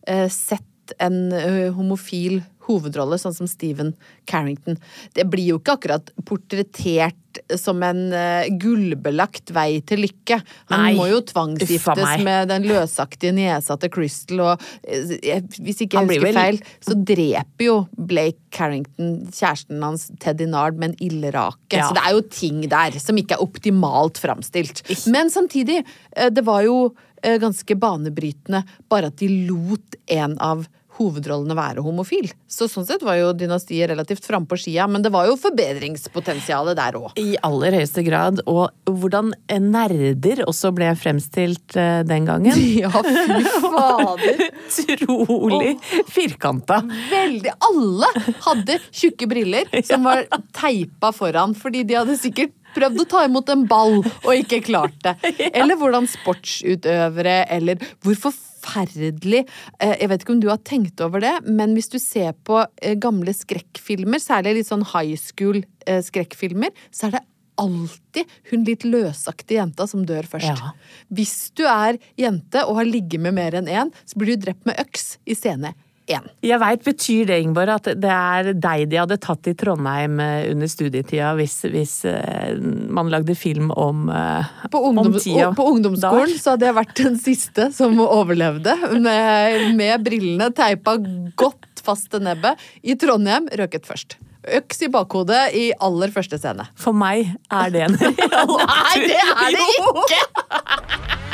eh, 0.09 0.27
sett 0.33 0.97
en 1.01 1.33
homofil 1.33 1.73
homofil 1.73 2.43
hovedrolle, 2.69 3.19
sånn 3.21 3.37
som 3.37 3.51
Stephen 3.51 3.95
Carrington. 4.31 4.79
Det 5.17 5.27
blir 5.31 5.55
jo 5.55 5.61
ikke 5.61 5.79
akkurat 5.79 6.11
portrettert 6.25 7.21
som 7.59 7.83
en 7.83 8.13
uh, 8.13 8.47
gullbelagt 8.61 9.51
vei 9.55 9.81
til 9.87 10.05
lykke. 10.05 10.39
Han 10.71 10.83
Nei, 10.85 10.93
må 10.99 11.09
jo 11.11 11.21
tvangsgiftes 11.27 12.23
med 12.25 12.51
den 12.53 12.67
løsaktige 12.69 13.35
niesa 13.35 13.77
til 13.81 13.91
Crystal, 13.95 14.43
og 14.45 14.67
eh, 14.87 15.41
hvis 15.59 15.83
ikke 15.85 15.99
jeg 15.99 16.11
husker 16.11 16.27
vel- 16.29 16.39
feil, 16.39 16.61
så 16.85 16.97
dreper 16.99 17.67
jo 17.67 17.79
Blake 17.97 18.39
Carrington 18.55 19.25
kjæresten 19.35 19.83
hans 19.83 20.07
Teddy 20.23 20.47
Nard 20.51 20.79
med 20.79 20.93
en 20.93 21.09
ildrake. 21.09 21.75
Ja. 21.75 21.89
Så 21.89 21.99
det 21.99 22.05
er 22.05 22.15
jo 22.15 22.23
ting 22.31 22.63
der 22.71 23.01
som 23.03 23.19
ikke 23.19 23.39
er 23.39 23.43
optimalt 23.45 24.21
framstilt. 24.23 24.85
Men 25.11 25.33
samtidig, 25.35 25.83
eh, 26.17 26.31
det 26.31 26.47
var 26.47 26.63
jo 26.67 26.95
ganske 27.25 27.73
banebrytende 27.81 28.59
bare 28.93 29.09
at 29.09 29.17
de 29.17 29.31
lot 29.49 29.95
en 30.13 30.35
av 30.45 30.67
hovedrollene 30.99 31.57
være 31.59 31.83
homofil. 31.85 32.31
Så 32.51 32.69
sånn 32.71 32.87
sett 32.87 33.03
var 33.07 33.19
jo 33.19 33.33
dynastiet 33.37 33.91
relativt 33.91 34.27
frampå 34.27 34.59
skia, 34.61 34.87
men 34.91 35.05
det 35.05 35.13
var 35.15 35.29
jo 35.29 35.37
forbedringspotensialet 35.41 36.79
der 36.79 36.99
òg. 37.01 37.19
I 37.21 37.37
aller 37.45 37.79
høyeste 37.81 38.05
grad. 38.07 38.43
Og 38.51 38.71
hvordan 38.89 39.33
nerder 39.65 40.45
også 40.49 40.73
ble 40.77 40.93
fremstilt 40.99 41.77
eh, 41.79 42.03
den 42.07 42.29
gangen. 42.31 42.53
Ja, 42.75 42.91
fy 42.91 43.45
fader! 43.63 44.41
Utrolig 44.95 45.75
firkanta. 46.11 46.81
Veldig. 47.11 47.53
Alle 47.69 48.11
hadde 48.45 48.79
tjukke 48.91 49.29
briller 49.31 49.71
som 49.89 50.05
var 50.09 50.27
teipa 50.57 51.13
foran, 51.15 51.55
fordi 51.57 51.85
de 51.87 51.99
hadde 52.01 52.19
sikkert 52.21 52.55
prøvd 52.75 53.05
å 53.05 53.07
ta 53.09 53.23
imot 53.29 53.53
en 53.55 53.67
ball 53.71 54.01
og 54.03 54.33
ikke 54.35 54.63
klart 54.67 54.97
det. 55.05 55.15
Eller 55.53 55.79
hvordan 55.79 56.09
sportsutøvere, 56.11 57.45
eller 57.55 57.83
hvor 58.03 58.19
forferdelig 58.65 59.45
eh, 59.79 59.95
Jeg 60.01 60.11
vet 60.11 60.25
ikke 60.25 60.35
om 60.37 60.43
du 60.43 60.51
har 60.51 60.63
tenkt 60.67 61.01
over 61.05 61.23
det, 61.25 61.35
men 61.47 61.77
hvis 61.77 61.91
du 61.93 61.99
ser 62.03 62.35
på 62.47 62.63
eh, 62.83 62.97
gamle 63.01 63.35
skrekkfilmer, 63.37 64.23
særlig 64.23 64.59
litt 64.59 64.71
sånn 64.71 64.87
high 64.95 65.15
school-skrekkfilmer, 65.21 66.75
så 66.91 67.09
er 67.09 67.19
det 67.19 67.25
alltid 67.61 68.31
hun 68.51 68.65
litt 68.67 68.85
løsaktige 68.89 69.61
jenta 69.61 69.87
som 69.87 70.03
dør 70.09 70.27
først. 70.27 70.51
Ja. 70.51 70.73
Hvis 71.15 71.53
du 71.55 71.63
er 71.71 72.01
jente 72.19 72.65
og 72.67 72.81
har 72.81 72.89
ligget 72.89 73.23
med 73.23 73.37
mer 73.37 73.55
enn 73.61 73.71
én, 73.71 73.93
så 74.03 74.19
blir 74.19 74.35
du 74.35 74.49
drept 74.49 74.67
med 74.67 74.81
øks 74.83 75.17
i 75.31 75.37
scene 75.39 75.75
én. 76.11 76.27
Jeg 76.45 76.61
veit, 76.61 76.83
betyr 76.85 77.29
det, 77.31 77.39
Ingeborg, 77.45 77.73
at 77.79 77.91
det 78.01 78.11
er 78.13 78.51
deg 78.53 78.85
de 78.91 79.01
hadde 79.01 79.19
tatt 79.23 79.49
i 79.51 79.55
Trondheim 79.59 80.19
eh, 80.23 80.51
under 80.53 80.71
studietida 80.71 81.33
hvis, 81.39 81.57
hvis 81.73 81.95
eh, 82.11 82.59
man 82.95 83.13
lagde 83.13 83.37
film 83.39 83.71
om, 83.73 84.09
på 84.09 84.73
På, 84.75 84.83
om 84.91 85.15
tida 85.17 85.53
på 85.57 85.69
ungdomsskolen 85.73 86.37
så 86.41 86.55
hadde 86.55 86.69
jeg 86.69 86.79
vært 86.81 86.95
den 87.01 87.19
siste 87.21 87.71
som 87.75 87.97
overlevde. 88.05 88.77
Med, 88.99 89.71
med 89.79 90.05
brillene 90.05 90.51
teipa 90.55 90.99
godt 91.39 91.85
fast 91.85 92.11
til 92.13 92.25
nebbet. 92.25 92.61
I 92.83 92.97
Trondheim 93.01 93.49
røket 93.59 93.89
først. 93.89 94.19
Øks 94.45 94.83
i 94.85 94.91
bakhodet 94.93 95.55
i 95.57 95.69
aller 95.81 96.13
første 96.13 96.39
scene. 96.41 96.67
For 96.77 96.97
meg 96.97 97.33
er 97.49 97.73
det 97.73 97.87
en 97.87 97.97
Nei, 98.01 98.97
det 99.09 99.21
er 99.21 99.57
det 99.57 99.69
ikke! 99.73 100.25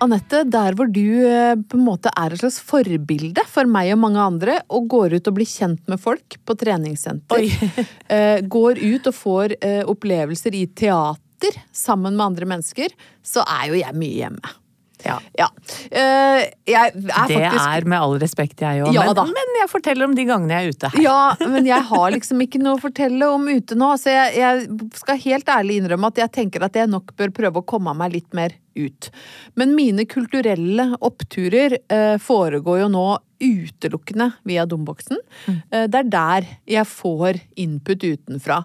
Anette, 0.00 0.44
der 0.48 0.76
hvor 0.76 0.88
du 0.88 1.04
eh, 1.28 1.54
på 1.60 1.76
en 1.76 1.84
måte 1.84 2.12
er 2.16 2.32
et 2.32 2.40
slags 2.40 2.60
forbilde 2.64 3.44
for 3.50 3.68
meg 3.68 3.92
og 3.94 4.00
mange 4.06 4.22
andre, 4.22 4.60
og 4.72 4.88
går 4.92 5.18
ut 5.18 5.28
og 5.28 5.36
blir 5.36 5.48
kjent 5.48 5.82
med 5.90 6.00
folk 6.00 6.38
på 6.48 6.56
treningssenter, 6.60 7.44
eh, 8.14 8.40
går 8.40 8.80
ut 8.80 9.10
og 9.10 9.16
får 9.16 9.58
eh, 9.60 9.82
opplevelser 9.84 10.56
i 10.56 10.64
teater 10.72 11.60
sammen 11.72 12.16
med 12.16 12.30
andre 12.30 12.48
mennesker, 12.54 12.96
så 13.22 13.44
er 13.44 13.68
jo 13.70 13.80
jeg 13.80 14.00
mye 14.00 14.16
hjemme. 14.22 14.56
Ja. 15.04 15.16
Ja. 15.38 15.48
Uh, 15.90 16.42
er 16.70 16.94
Det 16.94 17.12
faktisk 17.12 17.60
er 17.64 17.86
med 17.88 17.98
all 17.98 18.16
respekt, 18.22 18.60
jeg 18.62 18.84
òg. 18.84 18.92
Ja 18.94 19.06
men, 19.08 19.32
men 19.36 19.58
jeg 19.60 19.70
forteller 19.72 20.08
om 20.08 20.16
de 20.16 20.26
gangene 20.28 20.56
jeg 20.56 20.68
er 20.70 20.76
ute 20.76 20.90
her. 20.92 21.04
Ja, 21.04 21.48
men 21.52 21.68
jeg 21.68 21.86
har 21.90 22.08
liksom 22.14 22.42
ikke 22.44 22.62
noe 22.62 22.78
å 22.78 22.82
fortelle 22.82 23.30
om 23.32 23.48
ute 23.48 23.78
nå, 23.78 23.92
så 24.00 24.12
jeg, 24.14 24.36
jeg 24.40 24.90
skal 25.00 25.22
helt 25.24 25.52
ærlig 25.56 25.80
innrømme 25.80 26.12
at 26.12 26.20
jeg 26.24 26.34
tenker 26.40 26.66
at 26.66 26.76
jeg 26.78 26.90
nok 26.90 27.14
bør 27.18 27.34
prøve 27.40 27.62
å 27.62 27.66
komme 27.74 27.94
meg 27.96 28.16
litt 28.18 28.36
mer 28.36 28.54
ut. 28.78 29.10
Men 29.58 29.74
mine 29.76 30.06
kulturelle 30.08 30.92
oppturer 31.00 31.80
uh, 31.92 32.16
foregår 32.22 32.84
jo 32.84 32.92
nå 32.92 33.08
utelukkende 33.40 34.26
via 34.44 34.66
domboksen. 34.68 35.16
Eh, 35.48 35.86
det 35.88 36.02
er 36.02 36.08
der 36.12 36.48
jeg 36.68 36.84
får 36.84 37.38
input 37.56 38.04
utenfra. 38.04 38.58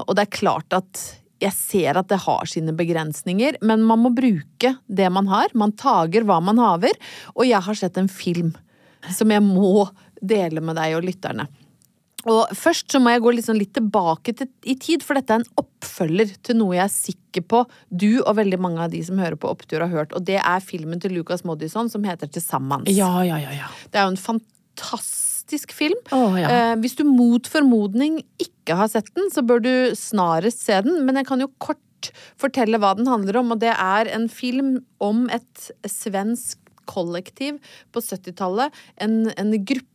Og 0.00 0.14
det 0.16 0.22
er 0.24 0.30
klart 0.32 0.72
at 0.72 1.02
jeg 1.42 1.54
ser 1.56 1.98
at 1.98 2.10
det 2.10 2.20
har 2.24 2.48
sine 2.50 2.74
begrensninger, 2.76 3.58
men 3.66 3.82
man 3.86 4.02
må 4.04 4.12
bruke 4.14 4.76
det 4.86 5.08
man 5.12 5.30
har. 5.30 5.52
Man 5.58 5.74
tager 5.78 6.26
hva 6.28 6.38
man 6.44 6.60
haver. 6.62 6.98
Og 7.34 7.48
jeg 7.48 7.62
har 7.66 7.78
sett 7.78 7.98
en 7.98 8.10
film 8.10 8.52
som 9.10 9.32
jeg 9.34 9.42
må 9.42 9.88
dele 10.22 10.62
med 10.62 10.78
deg 10.78 10.96
og 10.98 11.06
lytterne. 11.08 11.48
Og 12.30 12.52
først 12.54 12.92
så 12.94 13.00
må 13.02 13.10
jeg 13.10 13.22
gå 13.24 13.32
sånn 13.42 13.58
litt 13.58 13.72
tilbake 13.74 14.34
til, 14.38 14.46
i 14.62 14.76
tid, 14.78 15.02
for 15.02 15.18
dette 15.18 15.34
er 15.34 15.42
en 15.42 15.58
oppfølger 15.58 16.36
til 16.46 16.60
noe 16.60 16.76
jeg 16.76 16.84
er 16.84 16.94
sikker 16.94 17.46
på 17.50 17.64
du 17.90 18.20
og 18.20 18.36
veldig 18.38 18.60
mange 18.62 18.84
av 18.84 18.92
de 18.92 19.00
som 19.02 19.18
hører 19.18 19.34
på 19.40 19.50
Opptur 19.50 19.82
har 19.82 19.90
hørt, 19.90 20.14
og 20.14 20.22
det 20.28 20.38
er 20.38 20.62
filmen 20.62 21.02
til 21.02 21.16
Lucas 21.16 21.42
Moddison 21.48 21.90
som 21.90 22.06
heter 22.06 22.30
Til 22.30 22.44
sammans. 22.44 22.86
Ja, 22.94 23.10
ja, 23.26 23.40
ja, 23.42 23.56
ja. 23.64 23.72
Det 23.90 23.98
er 23.98 24.06
jo 24.06 24.14
en 24.14 24.24
fantastisk 24.30 25.31
film. 25.76 25.98
Oh, 26.12 26.32
ja. 26.40 26.48
eh, 26.48 26.74
hvis 26.80 26.96
du 26.96 27.04
mot 27.04 27.46
formodning 27.46 28.22
ikke 28.40 28.74
har 28.78 28.88
sett 28.88 29.12
den, 29.14 29.28
så 29.34 29.42
bør 29.44 29.60
du 29.64 29.72
snarest 29.98 30.64
se 30.64 30.80
den, 30.86 31.04
men 31.04 31.16
jeg 31.20 31.26
kan 31.28 31.40
jo 31.40 31.50
kort 31.58 31.78
fortelle 32.40 32.78
hva 32.82 32.96
den 32.98 33.06
handler 33.06 33.36
om, 33.38 33.52
og 33.52 33.60
det 33.62 33.70
er 33.76 34.08
en 34.10 34.28
film 34.32 34.80
om 34.98 35.28
et 35.30 35.68
svensk 35.86 36.58
kollektiv 36.90 37.60
på 37.94 38.00
70-tallet. 38.02 38.72
En, 38.98 39.30
en 39.38 39.52
gruppe 39.62 39.88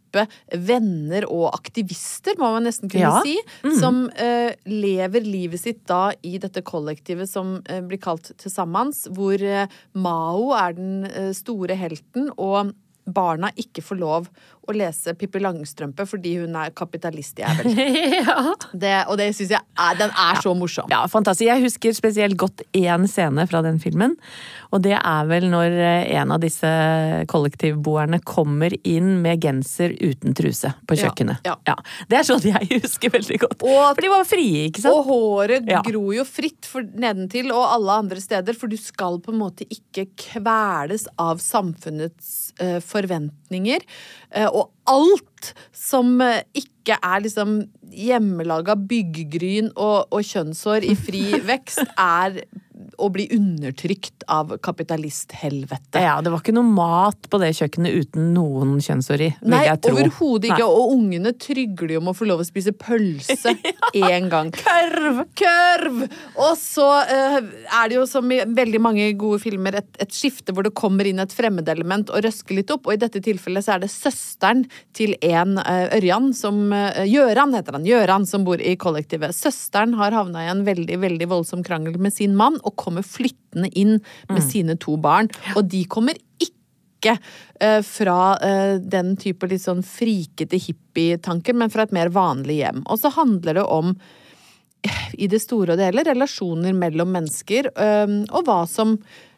venner 0.56 1.26
og 1.28 1.50
aktivister, 1.54 2.38
må 2.40 2.48
man 2.56 2.64
nesten 2.66 2.88
kunne 2.90 3.10
Ja. 3.12 3.20
si, 3.22 3.36
som 3.78 4.06
eh, 4.16 4.54
lever 4.66 5.22
livet 5.28 5.60
sitt 5.60 5.84
da 5.86 6.14
i 6.24 6.38
dette 6.42 6.64
kollektivet 6.66 7.28
som 7.30 7.58
eh, 7.68 7.82
blir 7.84 8.00
kalt 8.02 8.32
Til 8.40 8.50
sammans, 8.54 9.04
hvor 9.12 9.36
eh, 9.44 9.68
Mao 10.00 10.54
er 10.56 10.78
den 10.80 11.34
store 11.36 11.76
helten, 11.78 12.32
og 12.40 12.72
barna 13.08 13.52
ikke 13.60 13.84
får 13.84 14.00
lov 14.00 14.26
å 14.68 14.76
lese 14.76 15.14
Pippi 15.18 15.40
Langstrømpe 15.44 16.06
fordi 16.08 16.36
hun 16.42 16.56
er 16.60 16.74
kapitalistjævel. 16.76 17.72
Det, 18.78 18.94
og 19.10 19.16
det 19.20 19.30
syns 19.36 19.52
jeg 19.56 19.62
er, 19.80 19.96
den 20.00 20.12
er 20.12 20.40
så 20.44 20.52
morsom. 20.58 20.90
Ja, 20.92 21.04
fantastisk. 21.10 21.48
Jeg 21.48 21.64
husker 21.64 21.94
spesielt 21.96 22.36
godt 22.40 22.62
én 22.78 23.06
scene 23.10 23.46
fra 23.50 23.62
den 23.66 23.80
filmen. 23.82 24.16
Og 24.76 24.82
det 24.84 24.96
er 24.98 25.28
vel 25.30 25.48
når 25.50 25.72
eh, 25.80 26.10
en 26.20 26.34
av 26.36 26.42
disse 26.44 26.68
kollektivboerne 27.32 28.20
kommer 28.28 28.74
inn 28.88 29.18
med 29.24 29.42
genser 29.44 29.94
uten 30.04 30.36
truse 30.38 30.74
på 30.88 30.98
Ja, 30.98 31.08
kjøkkenet. 31.08 31.48
ja. 31.48 31.76
Det 32.12 32.20
er 32.20 32.28
sånn 32.28 32.44
jeg 32.46 32.70
husker 32.84 33.14
veldig 33.16 33.40
godt. 33.46 33.64
Og- 33.64 33.96
For 33.98 34.04
de 34.04 34.12
var 34.12 34.28
frie, 34.28 34.66
ikke 34.70 34.84
sant? 34.84 34.96
Og 34.98 35.08
håret 35.12 35.68
Ja. 35.72 35.82
gror 35.86 36.12
jo 36.18 36.26
fritt 36.28 36.68
for 36.68 36.84
nedentil 36.84 37.52
og 37.56 37.64
alle 37.78 37.98
andre 38.04 38.22
steder, 38.24 38.54
for 38.58 38.68
du 38.72 38.78
skal 38.80 39.20
på 39.24 39.34
en 39.34 39.40
måte 39.42 39.68
ikke 39.72 40.08
kveles 40.20 41.08
av 41.20 41.40
samfunnets 41.44 42.52
uh, 42.62 42.80
forventninger. 42.84 43.84
Eh, 44.36 44.48
og 44.48 44.72
alt 44.92 45.54
som 45.76 46.20
eh, 46.24 46.44
ikke 46.58 46.98
er 46.98 47.26
liksom 47.26 47.60
hjemmelaga 47.92 48.78
byggegryn 48.90 49.72
og, 49.76 50.08
og 50.12 50.24
kjønnshår 50.24 50.88
i 50.88 50.96
fri 51.00 51.26
vekst, 51.52 51.84
er 51.98 52.42
å 52.98 53.10
bli 53.14 53.28
undertrykt 53.34 54.26
av 54.32 54.56
kapitalisthelvete. 54.64 56.02
Ja, 56.02 56.18
det 56.22 56.32
var 56.34 56.42
ikke 56.42 56.56
noe 56.56 56.68
mat 56.68 57.28
på 57.30 57.40
det 57.42 57.52
kjøkkenet 57.58 57.94
uten 57.94 58.32
noen 58.36 58.78
kjønnshår 58.84 59.24
i, 59.24 59.30
vil 59.42 59.54
Nei, 59.54 59.64
jeg 59.68 59.82
tro. 59.86 59.94
overhodet 59.96 60.50
ikke. 60.52 60.64
Nei. 60.64 60.82
Og 60.82 60.94
ungene 60.96 61.34
trygler 61.38 61.96
jo 61.96 62.02
om 62.02 62.12
å 62.12 62.16
få 62.18 62.28
lov 62.30 62.42
å 62.44 62.48
spise 62.48 62.74
pølse 62.78 63.54
én 63.98 64.30
gang. 64.32 64.52
Kørv! 64.56 65.24
Kørv! 65.38 66.04
Og 66.48 66.54
så 66.62 66.88
uh, 67.10 67.40
er 67.42 67.90
det 67.90 68.00
jo 68.00 68.08
som 68.10 68.34
i 68.34 68.42
veldig 68.46 68.82
mange 68.84 69.10
gode 69.20 69.42
filmer 69.46 69.80
et, 69.82 69.90
et 70.02 70.14
skifte 70.14 70.56
hvor 70.56 70.68
det 70.68 70.76
kommer 70.78 71.08
inn 71.10 71.22
et 71.24 71.34
fremmedelement 71.34 72.14
og 72.14 72.26
røsker 72.26 72.60
litt 72.60 72.74
opp, 72.74 72.90
og 72.90 72.98
i 72.98 73.02
dette 73.02 73.22
tilfellet 73.26 73.66
så 73.66 73.78
er 73.78 73.86
det 73.86 73.94
søsteren 73.94 74.66
til 74.98 75.16
en 75.26 75.58
uh, 75.60 75.88
Ørjan 75.98 76.32
som 76.36 76.74
eh, 76.76 77.04
Gjøran 77.10 77.56
heter 77.56 77.78
han. 77.78 77.88
Gjøran 77.88 78.28
som 78.30 78.46
bor 78.48 78.62
i 78.62 78.76
kollektivet. 78.80 79.36
Søsteren 79.36 79.96
har 80.00 80.16
havna 80.16 80.46
i 80.46 80.52
en 80.52 80.64
veldig, 80.68 81.00
veldig 81.04 81.30
voldsom 81.32 81.64
krangel 81.66 81.98
med 82.02 82.16
sin 82.16 82.36
mann 82.38 82.60
og 82.64 82.78
kommer 82.80 83.06
flyttende 83.06 83.72
inn 83.78 83.98
med 84.30 84.44
sine 84.46 84.78
to 84.80 84.98
barn, 85.02 85.30
og 85.56 85.68
de 85.72 85.84
kommer 85.90 86.20
ikke 86.44 87.16
eh, 87.62 87.82
fra 87.86 88.20
eh, 88.44 88.78
den 88.82 89.16
type 89.22 89.50
litt 89.50 89.64
sånn 89.66 89.84
frikete 89.86 90.60
hippie-tanker, 90.62 91.58
men 91.58 91.74
fra 91.74 91.88
et 91.88 91.96
mer 91.96 92.12
vanlig 92.14 92.62
hjem. 92.62 92.84
Og 92.86 93.02
så 93.02 93.14
handler 93.18 93.62
det 93.62 93.68
om 93.68 93.96
i 95.18 95.28
det 95.28 95.40
store 95.42 95.74
og 95.74 95.80
det 95.80 95.90
hele 95.90 96.06
relasjoner 96.06 96.76
mellom 96.78 97.10
mennesker, 97.12 97.72
og 97.74 98.44
hva 98.46 98.60
som, 98.70 98.94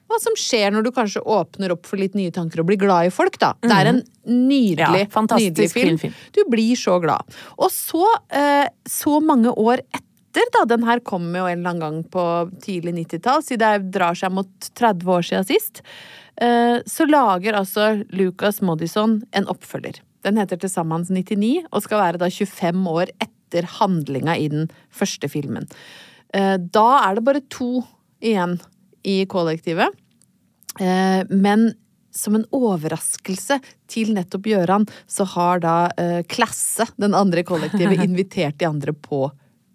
hva 0.10 0.18
som 0.22 0.36
skjer 0.40 0.74
når 0.74 0.84
du 0.88 0.92
kanskje 0.96 1.22
åpner 1.24 1.72
opp 1.76 1.86
for 1.90 2.02
litt 2.02 2.16
nye 2.18 2.32
tanker 2.34 2.62
og 2.64 2.68
blir 2.72 2.80
glad 2.82 3.08
i 3.08 3.14
folk, 3.14 3.38
da. 3.42 3.54
Det 3.62 3.72
er 3.76 3.90
en 3.94 4.02
nydelig, 4.26 4.80
Ja, 4.82 5.26
nydelig 5.38 5.72
film. 5.72 5.98
film. 6.02 6.14
Du 6.36 6.44
blir 6.50 6.76
så 6.80 7.00
glad. 7.04 7.22
Og 7.58 7.70
så, 7.74 8.04
eh, 8.34 8.68
så 8.90 9.20
mange 9.22 9.54
år 9.56 9.84
etter, 9.94 10.50
da, 10.54 10.66
den 10.66 10.84
her 10.86 11.00
kom 11.00 11.30
jo 11.34 11.46
en 11.46 11.60
eller 11.60 11.70
annen 11.70 11.80
gang 11.80 12.04
på 12.10 12.26
tidlig 12.62 12.94
90-tall, 13.06 13.42
siden 13.46 13.60
det 13.86 13.92
drar 14.00 14.14
seg 14.18 14.32
mot 14.32 14.50
30 14.76 15.06
år 15.06 15.26
siden 15.30 15.46
sist, 15.50 15.82
eh, 16.42 16.80
så 16.86 17.08
lager 17.10 17.54
altså 17.58 18.04
Lucas 18.12 18.62
Moddison 18.62 19.24
en 19.34 19.46
oppfølger. 19.46 20.02
Den 20.24 20.36
heter 20.38 20.60
til 20.60 20.70
sammen 20.70 21.06
99, 21.08 21.66
og 21.72 21.82
skal 21.84 22.00
være 22.02 22.18
da 22.20 22.30
25 22.30 22.88
år 22.92 23.10
etter 23.22 23.64
handlinga 23.80 24.36
i 24.38 24.48
den 24.52 24.70
første 24.92 25.30
filmen. 25.32 25.66
Eh, 26.34 26.58
Da 26.58 27.10
er 27.10 27.16
det 27.16 27.24
bare 27.26 27.42
to 27.50 27.84
igjen 28.22 28.60
i 29.04 29.22
kollektivet. 29.30 29.96
Eh, 30.80 31.24
Men 31.30 31.72
som 32.16 32.36
en 32.36 32.46
overraskelse 32.56 33.60
til 33.90 34.14
nettopp 34.16 34.48
Gjøran, 34.50 34.88
så 35.08 35.28
har 35.36 35.62
da 35.64 35.76
eh, 36.00 36.22
Klasse, 36.30 36.90
den 36.98 37.16
andre 37.18 37.44
kollektivet, 37.48 38.02
invitert 38.08 38.58
de 38.60 38.68
andre 38.70 38.94
på 38.94 39.28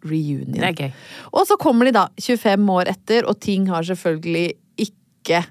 reunion. 0.05 0.59
Det 0.59 0.69
er 0.69 0.81
gøy. 0.87 0.93
Og 1.33 1.47
så 1.49 1.57
kommer 1.61 1.89
de 1.89 1.95
da 1.97 2.09
25 2.21 2.73
år 2.75 2.91
etter, 2.93 3.29
og 3.31 3.39
ting 3.41 3.69
har 3.73 3.87
selvfølgelig 3.87 4.49
ikke 4.85 5.45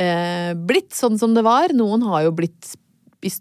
eh, 0.00 0.52
blitt 0.56 0.94
sånn 0.96 1.18
som 1.20 1.34
det 1.36 1.44
var. 1.46 1.74
Noen 1.76 2.06
har 2.08 2.28
jo 2.28 2.36
blitt 2.38 2.76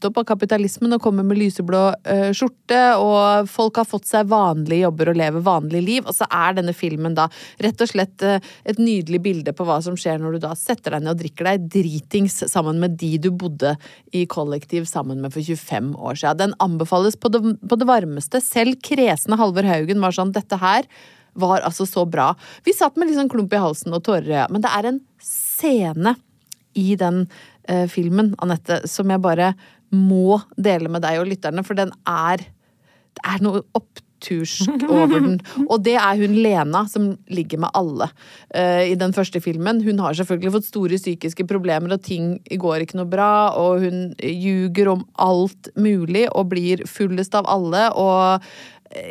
opp 0.08 0.18
av 0.18 0.26
kapitalismen 0.26 0.96
og 0.96 1.02
kommer 1.04 1.26
med 1.28 1.38
lyseblå 1.38 1.82
uh, 1.94 2.30
skjorte, 2.34 2.80
og 2.98 3.50
folk 3.52 3.78
har 3.78 3.86
fått 3.86 4.08
seg 4.10 4.30
vanlige 4.32 4.86
jobber 4.86 5.12
og 5.12 5.20
lever 5.20 5.46
vanlige 5.46 5.86
liv. 5.86 6.08
Og 6.08 6.16
så 6.18 6.26
er 6.34 6.58
denne 6.58 6.74
filmen 6.74 7.16
da 7.18 7.28
rett 7.64 7.82
og 7.82 7.92
slett 7.92 8.26
uh, 8.26 8.40
et 8.66 8.80
nydelig 8.82 9.22
bilde 9.22 9.54
på 9.54 9.68
hva 9.68 9.80
som 9.86 9.98
skjer 10.00 10.18
når 10.22 10.38
du 10.38 10.46
da 10.48 10.56
setter 10.58 10.96
deg 10.98 11.06
ned 11.06 11.14
og 11.14 11.22
drikker 11.22 11.52
deg 11.52 11.68
dritings 11.78 12.40
sammen 12.50 12.82
med 12.82 12.98
de 12.98 13.14
du 13.22 13.30
bodde 13.32 13.76
i 14.18 14.26
kollektiv 14.26 14.88
sammen 14.90 15.22
med 15.22 15.36
for 15.36 15.46
25 15.46 15.94
år 15.96 16.18
siden. 16.18 16.42
Den 16.42 16.58
anbefales 16.64 17.20
på 17.20 17.32
det, 17.34 17.44
på 17.70 17.78
det 17.78 17.90
varmeste. 17.90 18.42
Selv 18.44 18.82
kresne 18.86 19.38
Halvor 19.38 19.68
Haugen 19.68 20.02
var 20.02 20.16
sånn 20.16 20.34
dette 20.36 20.58
her 20.62 20.90
var 21.38 21.62
altså 21.62 21.86
så 21.86 22.06
bra. 22.10 22.32
Vi 22.66 22.74
satt 22.74 22.98
med 22.98 23.10
litt 23.10 23.20
sånn 23.20 23.30
klump 23.30 23.54
i 23.54 23.62
halsen 23.62 23.94
og 23.94 24.02
tårer 24.08 24.32
i 24.32 24.40
øya, 24.40 24.48
men 24.50 24.64
det 24.64 24.72
er 24.74 24.90
en 24.90 25.04
scene 25.22 26.16
i 26.78 26.96
den 26.98 27.26
filmen, 27.92 28.34
Anette, 28.44 28.82
som 28.88 29.10
jeg 29.12 29.24
bare 29.24 29.54
må 29.94 30.42
dele 30.60 30.92
med 30.92 31.06
deg 31.06 31.22
og 31.22 31.30
lytterne, 31.30 31.64
for 31.66 31.78
den 31.78 31.94
er 32.08 32.44
Det 33.18 33.24
er 33.26 33.42
noe 33.42 33.64
opptursk 33.74 34.84
over 34.94 35.16
den. 35.16 35.40
Og 35.66 35.82
det 35.82 35.96
er 35.98 36.20
hun 36.20 36.36
Lena 36.38 36.84
som 36.90 37.08
ligger 37.34 37.64
med 37.64 37.74
alle 37.74 38.10
eh, 38.54 38.92
i 38.92 38.98
den 39.00 39.16
første 39.16 39.42
filmen. 39.42 39.82
Hun 39.82 40.04
har 40.04 40.14
selvfølgelig 40.14 40.54
fått 40.54 40.70
store 40.70 41.00
psykiske 41.02 41.48
problemer, 41.50 41.96
og 41.96 42.04
ting 42.06 42.36
går 42.46 42.86
ikke 42.86 43.00
noe 43.00 43.10
bra, 43.10 43.56
og 43.58 43.88
hun 43.88 44.14
ljuger 44.22 44.94
om 44.94 45.06
alt 45.18 45.72
mulig 45.80 46.28
og 46.30 46.52
blir 46.54 46.86
fullest 46.86 47.34
av 47.40 47.50
alle, 47.50 47.88
og 47.98 48.46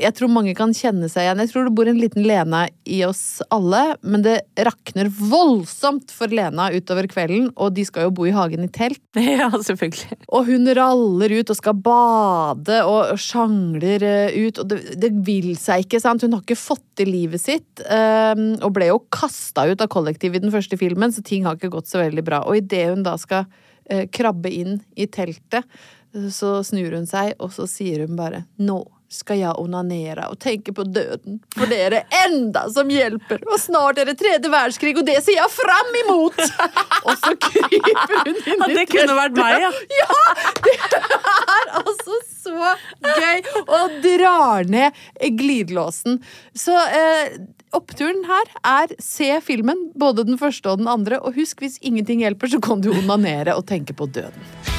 jeg 0.01 0.14
tror 0.16 0.31
mange 0.33 0.55
kan 0.57 0.72
kjenne 0.77 1.09
seg 1.11 1.25
igjen. 1.27 1.40
Jeg 1.44 1.51
tror 1.53 1.66
det 1.66 1.75
bor 1.79 1.88
en 1.90 1.99
liten 2.01 2.25
Lena 2.27 2.62
i 2.88 3.01
oss 3.07 3.42
alle, 3.55 3.83
men 4.03 4.25
det 4.25 4.37
rakner 4.66 5.11
voldsomt 5.11 6.12
for 6.14 6.33
Lena 6.33 6.68
utover 6.75 7.09
kvelden, 7.11 7.51
og 7.55 7.75
de 7.77 7.85
skal 7.87 8.09
jo 8.09 8.14
bo 8.16 8.27
i 8.29 8.35
hagen 8.35 8.66
i 8.66 8.70
telt. 8.72 9.03
Ja, 9.37 9.51
selvfølgelig. 9.51 10.16
Og 10.33 10.46
hun 10.49 10.70
raller 10.77 11.33
ut 11.37 11.51
og 11.53 11.59
skal 11.59 11.77
bade 11.85 12.79
og 12.88 13.18
sjangler 13.20 14.05
eh, 14.07 14.38
ut, 14.46 14.62
og 14.62 14.70
det, 14.70 14.79
det 15.03 15.11
vil 15.27 15.51
seg 15.61 15.85
ikke, 15.85 16.01
sant. 16.03 16.25
Hun 16.25 16.37
har 16.38 16.44
ikke 16.44 16.59
fått 16.59 16.85
til 16.96 17.11
livet 17.12 17.42
sitt, 17.42 17.83
eh, 17.85 18.33
og 18.62 18.70
ble 18.77 18.90
jo 18.92 19.03
kasta 19.12 19.66
ut 19.68 19.85
av 19.85 19.90
kollektivet 19.92 20.40
i 20.40 20.46
den 20.46 20.55
første 20.55 20.79
filmen, 20.81 21.12
så 21.12 21.25
ting 21.27 21.44
har 21.46 21.59
ikke 21.59 21.75
gått 21.75 21.90
så 21.90 22.01
veldig 22.01 22.25
bra. 22.27 22.42
Og 22.49 22.62
idet 22.62 22.87
hun 22.94 23.05
da 23.07 23.16
skal 23.20 23.44
eh, 23.90 24.07
krabbe 24.09 24.53
inn 24.53 24.81
i 24.96 25.09
teltet, 25.11 25.68
så 26.33 26.62
snur 26.64 26.94
hun 26.96 27.09
seg, 27.09 27.35
og 27.42 27.53
så 27.53 27.66
sier 27.68 28.07
hun 28.07 28.16
bare 28.16 28.46
nå 28.57 28.81
skal 29.12 29.38
jeg 29.38 29.55
onanere 29.61 30.27
og 30.33 30.38
tenke 30.42 30.73
på 30.75 30.85
døden, 30.87 31.38
for 31.55 31.71
det 31.71 31.79
er 31.85 31.95
det 31.95 32.03
enda 32.25 32.64
som 32.75 32.90
hjelper, 32.90 33.42
og 33.47 33.61
snart 33.62 34.01
er 34.03 34.11
det 34.11 34.16
tredje 34.19 34.51
verdenskrig, 34.51 34.97
og 34.99 35.07
det 35.07 35.21
ser 35.25 35.38
jeg 35.38 35.53
fram 35.55 35.99
imot! 36.05 36.42
Og 37.07 37.12
så 37.21 37.37
kryper 37.38 38.14
hun 38.16 38.38
inn 38.51 38.62
i 38.66 38.75
det 38.75 38.87
kunne 38.90 39.14
vært 39.14 39.37
meg, 39.38 39.62
ja. 39.62 39.69
ja! 39.95 40.16
Det 40.66 40.75
er 41.07 41.71
altså 41.79 42.19
så 42.25 42.73
gøy! 43.05 43.45
Og 43.62 43.99
drar 44.03 44.71
ned 44.71 44.97
glidelåsen. 45.38 46.19
Så 46.57 46.75
eh, 46.75 47.38
oppturen 47.77 48.25
her 48.27 48.55
er 48.66 48.97
se 49.03 49.31
filmen, 49.45 49.90
både 49.95 50.27
den 50.27 50.40
første 50.40 50.73
og 50.73 50.83
den 50.83 50.90
andre, 50.90 51.21
og 51.21 51.38
husk 51.38 51.62
hvis 51.62 51.79
ingenting 51.83 52.25
hjelper, 52.25 52.57
så 52.57 52.62
kan 52.64 52.83
du 52.83 52.90
onanere 52.97 53.55
og 53.55 53.69
tenke 53.71 53.95
på 53.97 54.11
døden. 54.11 54.76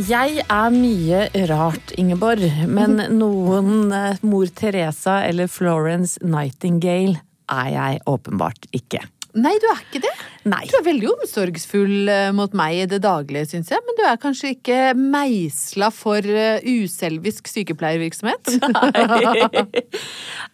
Jeg 0.00 0.44
er 0.48 0.70
mye 0.72 1.26
rart, 1.50 1.90
Ingeborg, 2.00 2.40
men 2.70 2.96
noen 3.20 3.90
eh, 3.92 4.20
mor 4.24 4.48
Teresa 4.56 5.18
eller 5.26 5.50
Florence 5.50 6.16
Nightingale 6.24 7.18
er 7.50 7.68
jeg 7.74 7.98
åpenbart 8.08 8.68
ikke. 8.76 9.02
Nei, 9.38 9.52
du 9.62 9.66
er 9.70 9.78
ikke 9.84 10.00
det. 10.02 10.10
Nei. 10.50 10.62
Du 10.70 10.74
er 10.78 10.84
veldig 10.86 11.10
omsorgsfull 11.12 12.08
eh, 12.10 12.30
mot 12.34 12.54
meg 12.56 12.78
i 12.80 12.86
det 12.90 12.98
daglige, 13.04 13.46
syns 13.52 13.70
jeg. 13.70 13.82
Men 13.86 13.98
du 13.98 14.02
er 14.08 14.18
kanskje 14.22 14.54
ikke 14.56 14.78
meisla 14.98 15.90
for 15.94 16.24
eh, 16.24 16.64
uselvisk 16.66 17.50
sykepleiervirksomhet? 17.52 18.50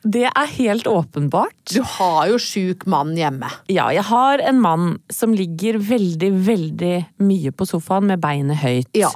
Det 0.06 0.26
er 0.28 0.50
helt 0.56 0.86
åpenbart. 0.86 1.56
Du 1.72 1.80
har 1.96 2.28
jo 2.30 2.38
sjuk 2.42 2.84
mann 2.90 3.14
hjemme. 3.18 3.48
Ja, 3.72 3.88
jeg 3.94 4.04
har 4.10 4.42
en 4.44 4.60
mann 4.62 4.86
som 5.12 5.34
ligger 5.36 5.78
veldig, 5.82 6.30
veldig 6.46 6.94
mye 7.26 7.52
på 7.56 7.66
sofaen 7.68 8.06
med 8.10 8.22
beinet 8.22 8.60
høyt. 8.62 8.90
Ja. 8.96 9.10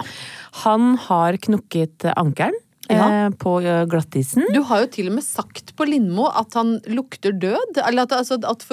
Han 0.65 0.97
har 1.09 1.39
knukket 1.43 2.09
ankelen 2.17 2.57
Ja. 2.91 3.05
eh, 3.27 3.31
på 3.39 3.53
glattisen. 3.87 4.49
Du 4.55 4.63
har 4.67 4.83
jo 4.83 4.89
til 4.91 5.07
og 5.13 5.19
med 5.21 5.25
sagt 5.27 5.77
på 5.79 5.87
Lindmo 5.87 6.27
at 6.27 6.57
han 6.59 6.79
lukter 6.91 7.37
død. 7.39 7.79
Eller 7.87 8.03
at, 8.09 8.17
altså, 8.19 8.41
at 8.43 8.65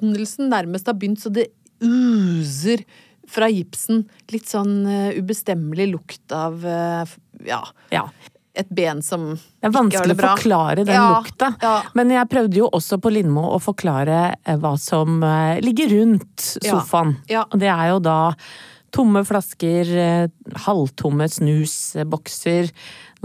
forråtnelsen 0.00 0.50
nærmest 0.50 0.86
har 0.86 0.94
begynt 0.94 1.20
så 1.22 1.30
det 1.32 1.48
user 1.80 2.84
fra 3.28 3.48
gipsen. 3.50 4.04
Litt 4.30 4.46
sånn 4.48 4.86
eh, 4.86 5.18
ubestemmelig 5.18 5.88
lukt 5.92 6.32
av 6.32 6.64
eh, 6.64 7.04
ja, 7.46 7.62
Ja. 7.90 8.04
et 8.54 8.68
ben 8.70 9.02
som 9.02 9.34
Det 9.34 9.66
er 9.66 9.68
ikke 9.68 9.72
har 9.72 9.82
vanskelig 9.82 10.16
å 10.16 10.22
forklare 10.22 10.84
den 10.86 10.94
Ja, 10.94 11.08
lukta. 11.20 11.54
ja. 11.60 11.82
Men 11.94 12.10
jeg 12.10 12.28
prøvde 12.28 12.56
jo 12.56 12.70
også 12.72 12.98
på 13.02 13.10
Lindmo 13.12 13.42
å 13.56 13.60
forklare 13.60 14.36
eh, 14.44 14.56
hva 14.56 14.76
som 14.78 15.20
ligger 15.60 15.88
rundt 15.98 16.38
sofaen. 16.62 17.16
ja. 17.28 17.44
Og 17.50 17.58
det 17.58 17.68
er 17.68 17.88
jo 17.90 17.98
da 18.00 18.34
tomme 18.92 19.24
flasker, 19.26 20.30
halvtomme 20.64 21.26
snusbokser, 21.28 22.70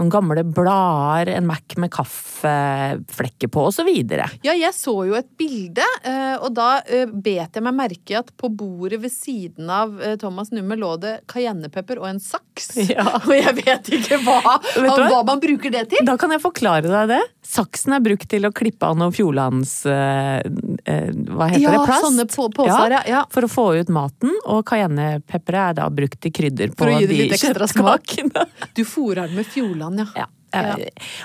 noen 0.00 0.10
gamle 0.12 0.44
blader, 0.44 1.32
en 1.36 1.46
Mac 1.46 1.76
med 1.80 1.92
kaffeflekker 1.92 3.50
på, 3.52 3.66
og 3.68 3.74
så 3.74 3.84
videre. 3.86 4.28
Ja, 4.44 4.54
jeg 4.56 4.72
så 4.76 4.94
jo 5.08 5.16
et 5.18 5.28
bilde, 5.38 5.86
eh, 6.08 6.34
og 6.38 6.54
da 6.56 6.70
eh, 6.86 7.10
bet 7.10 7.58
jeg 7.58 7.64
meg 7.64 7.76
merke 7.76 8.18
at 8.22 8.32
på 8.38 8.48
bordet 8.48 9.02
ved 9.02 9.12
siden 9.12 9.70
av 9.72 9.98
eh, 10.00 10.16
Thomas 10.20 10.52
Numme 10.54 10.78
lå 10.80 10.94
det 11.02 11.18
cayennepepper 11.30 12.00
og 12.02 12.10
en 12.14 12.22
saks. 12.22 12.72
Ja. 12.92 13.04
Og 13.22 13.30
jeg 13.32 13.52
vet 13.62 13.86
ikke 13.94 14.18
hva, 14.20 14.56
Vet 14.74 14.98
hva 15.08 15.22
man 15.24 15.40
bruker 15.40 15.72
det 15.72 15.84
til. 15.92 16.02
Da 16.04 16.16
kan 16.20 16.32
jeg 16.34 16.42
forklare 16.42 16.90
deg 16.90 17.12
det. 17.14 17.20
Saksen 17.42 17.96
er 17.96 18.02
brukt 18.04 18.28
til 18.30 18.44
å 18.46 18.52
klippe 18.54 18.86
av 18.86 18.94
noen 19.00 19.10
Fjordlands 19.12 19.72
eh, 19.90 20.38
eh, 20.86 21.08
Hva 21.26 21.48
heter 21.50 21.64
Ja, 21.64 21.72
det? 21.74 21.80
Plast? 21.88 22.04
sånne 22.06 22.26
på- 22.30 22.46
poser, 22.54 22.94
ja, 22.94 23.00
ja. 23.10 23.22
For 23.34 23.42
å 23.42 23.50
få 23.50 23.64
ut 23.80 23.90
maten. 23.90 24.30
Og 24.46 24.62
cayennepepperet 24.70 25.72
er 25.72 25.74
da 25.80 25.88
brukt 25.90 26.20
til 26.22 26.30
krydder 26.32 26.70
på 26.70 26.84
For 26.84 26.92
å 26.92 27.00
gi 27.00 27.08
det 27.08 27.16
de 27.16 27.22
litt 27.24 27.34
ekstra 27.38 27.66
smak. 27.68 28.06
kjøttkakene. 28.06 28.46
Du 28.78 28.84
fôrer 28.86 29.26
den 29.26 29.36
med 29.40 29.46
Fjordland, 29.50 29.98
ja. 30.04 30.06
Ja. 30.22 30.28
ja. 30.54 30.76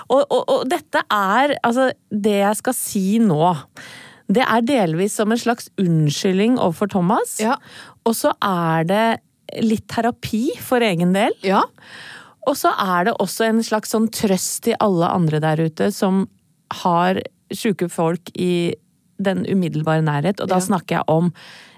Og, 0.10 0.24
og, 0.32 0.44
og 0.56 0.66
dette 0.72 1.02
er 1.12 1.54
Altså, 1.62 1.92
det 2.10 2.38
jeg 2.42 2.60
skal 2.64 2.74
si 2.74 3.06
nå, 3.20 3.54
det 4.28 4.44
er 4.44 4.62
delvis 4.68 5.14
som 5.22 5.32
en 5.32 5.40
slags 5.40 5.70
unnskyldning 5.80 6.58
overfor 6.58 6.90
Thomas. 6.92 7.38
Ja. 7.40 7.56
Og 8.08 8.16
så 8.18 8.34
er 8.44 8.84
det 8.90 9.06
litt 9.64 9.86
terapi 9.88 10.50
for 10.60 10.84
egen 10.84 11.14
del. 11.16 11.32
Ja. 11.46 11.62
Og 12.48 12.56
så 12.56 12.72
er 12.80 13.10
det 13.10 13.16
også 13.20 13.48
en 13.50 13.62
slags 13.66 13.92
sånn 13.94 14.08
trøst 14.14 14.64
til 14.68 14.78
alle 14.84 15.10
andre 15.12 15.42
der 15.44 15.60
ute 15.68 15.90
som 15.92 16.26
har 16.84 17.20
sjuke 17.54 17.90
folk 17.92 18.32
i 18.36 18.74
den 19.20 19.44
umiddelbare 19.50 20.04
nærhet. 20.06 20.40
Og 20.44 20.48
da 20.52 20.56
Ja. 20.60 20.66
snakker 20.68 20.96
jeg 21.00 21.04
om 21.08 21.32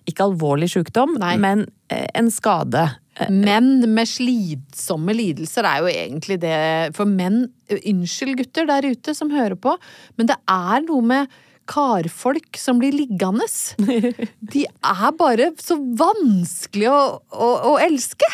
ikke 0.10 0.26
alvorlig 0.30 0.70
sjukdom, 0.74 1.18
Nei. 1.20 1.38
men 1.38 1.66
eh, 1.90 2.08
en 2.16 2.30
skade. 2.32 2.88
Menn 3.30 3.82
med 3.94 4.08
slitsomme 4.08 5.12
lidelser 5.14 5.66
er 5.68 5.82
jo 5.84 5.90
egentlig 5.92 6.38
det 6.40 6.96
For 6.96 7.06
menn 7.06 7.50
Unnskyld, 7.70 8.38
gutter 8.40 8.66
der 8.70 8.82
ute 8.90 9.14
som 9.14 9.30
hører 9.30 9.56
på, 9.60 9.76
men 10.18 10.28
det 10.28 10.38
er 10.48 10.82
noe 10.88 11.02
med 11.02 11.28
karfolk 11.70 12.58
som 12.58 12.80
blir 12.82 12.96
liggende. 12.98 13.46
De 14.50 14.64
er 14.66 15.12
bare 15.20 15.52
så 15.62 15.78
vanskelig 16.00 16.88
å, 16.90 17.00
å, 17.30 17.50
å 17.72 17.74
elske! 17.84 18.26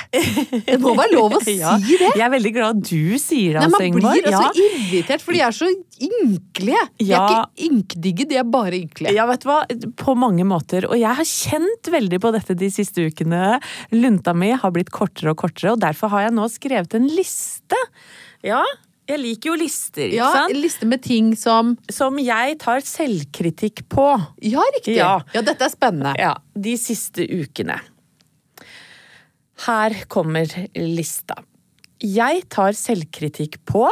Det 0.65 0.77
må 0.81 0.93
være 0.97 1.15
lov 1.17 1.35
å 1.37 1.41
si 1.45 1.57
Ja, 1.59 1.73
det! 1.81 1.97
Jeg 2.15 2.23
er 2.25 2.31
veldig 2.33 2.53
glad 2.55 2.79
du 2.87 3.17
sier 3.21 3.57
det, 3.59 3.65
Nei, 3.65 3.67
altså, 3.67 3.81
man 3.81 3.99
blir 3.99 4.29
ja. 4.31 4.41
så 4.45 4.63
irritert, 4.65 5.25
for 5.25 5.35
de 5.35 5.43
er 5.45 5.55
så 5.57 5.69
ynkelige. 5.69 6.85
De 7.01 7.09
Ja. 7.09 7.19
er 7.25 7.35
ikke 7.35 7.67
ynkdigge, 7.69 8.27
de 8.31 8.39
er 8.41 8.47
bare 8.55 8.79
ynkelige. 8.79 9.15
Ja, 9.17 9.27
vet 9.29 9.43
du 9.45 9.49
hva? 9.51 9.59
På 9.99 10.15
mange 10.19 10.47
måter. 10.47 10.87
Og 10.89 10.97
jeg 10.99 11.19
har 11.19 11.27
kjent 11.29 11.91
veldig 11.93 12.21
på 12.23 12.31
dette 12.35 12.55
de 12.57 12.71
siste 12.73 13.05
ukene. 13.09 13.59
Lunta 13.95 14.33
mi 14.37 14.53
har 14.55 14.73
blitt 14.75 14.91
kortere 14.95 15.35
og 15.35 15.41
kortere, 15.43 15.75
og 15.75 15.83
derfor 15.83 16.11
har 16.15 16.27
jeg 16.29 16.35
nå 16.39 16.47
skrevet 16.51 16.95
en 16.97 17.07
liste. 17.11 17.79
Ja, 18.45 18.63
jeg 19.07 19.19
liker 19.21 19.51
jo 19.51 19.55
lister, 19.59 20.07
ikke 20.07 20.17
Ja, 20.17 20.29
sant? 20.33 20.55
Lister 20.57 20.89
med 20.89 21.03
ting 21.05 21.33
som 21.37 21.75
Som 21.93 22.17
jeg 22.21 22.57
tar 22.63 22.81
selvkritikk 22.85 23.83
på. 23.91 24.07
Ja, 24.41 24.63
riktig. 24.77 24.97
Ja. 24.97 25.19
ja 25.33 25.43
dette 25.45 25.67
er 25.67 25.73
spennende. 25.73 26.15
Ja, 26.19 26.35
de 26.57 26.75
siste 26.81 27.25
ukene. 27.27 27.79
Her 29.65 29.95
kommer 30.11 30.49
lista. 30.75 31.37
Jeg 32.03 32.43
tar 32.51 32.75
selvkritikk 32.75 33.61
på 33.69 33.85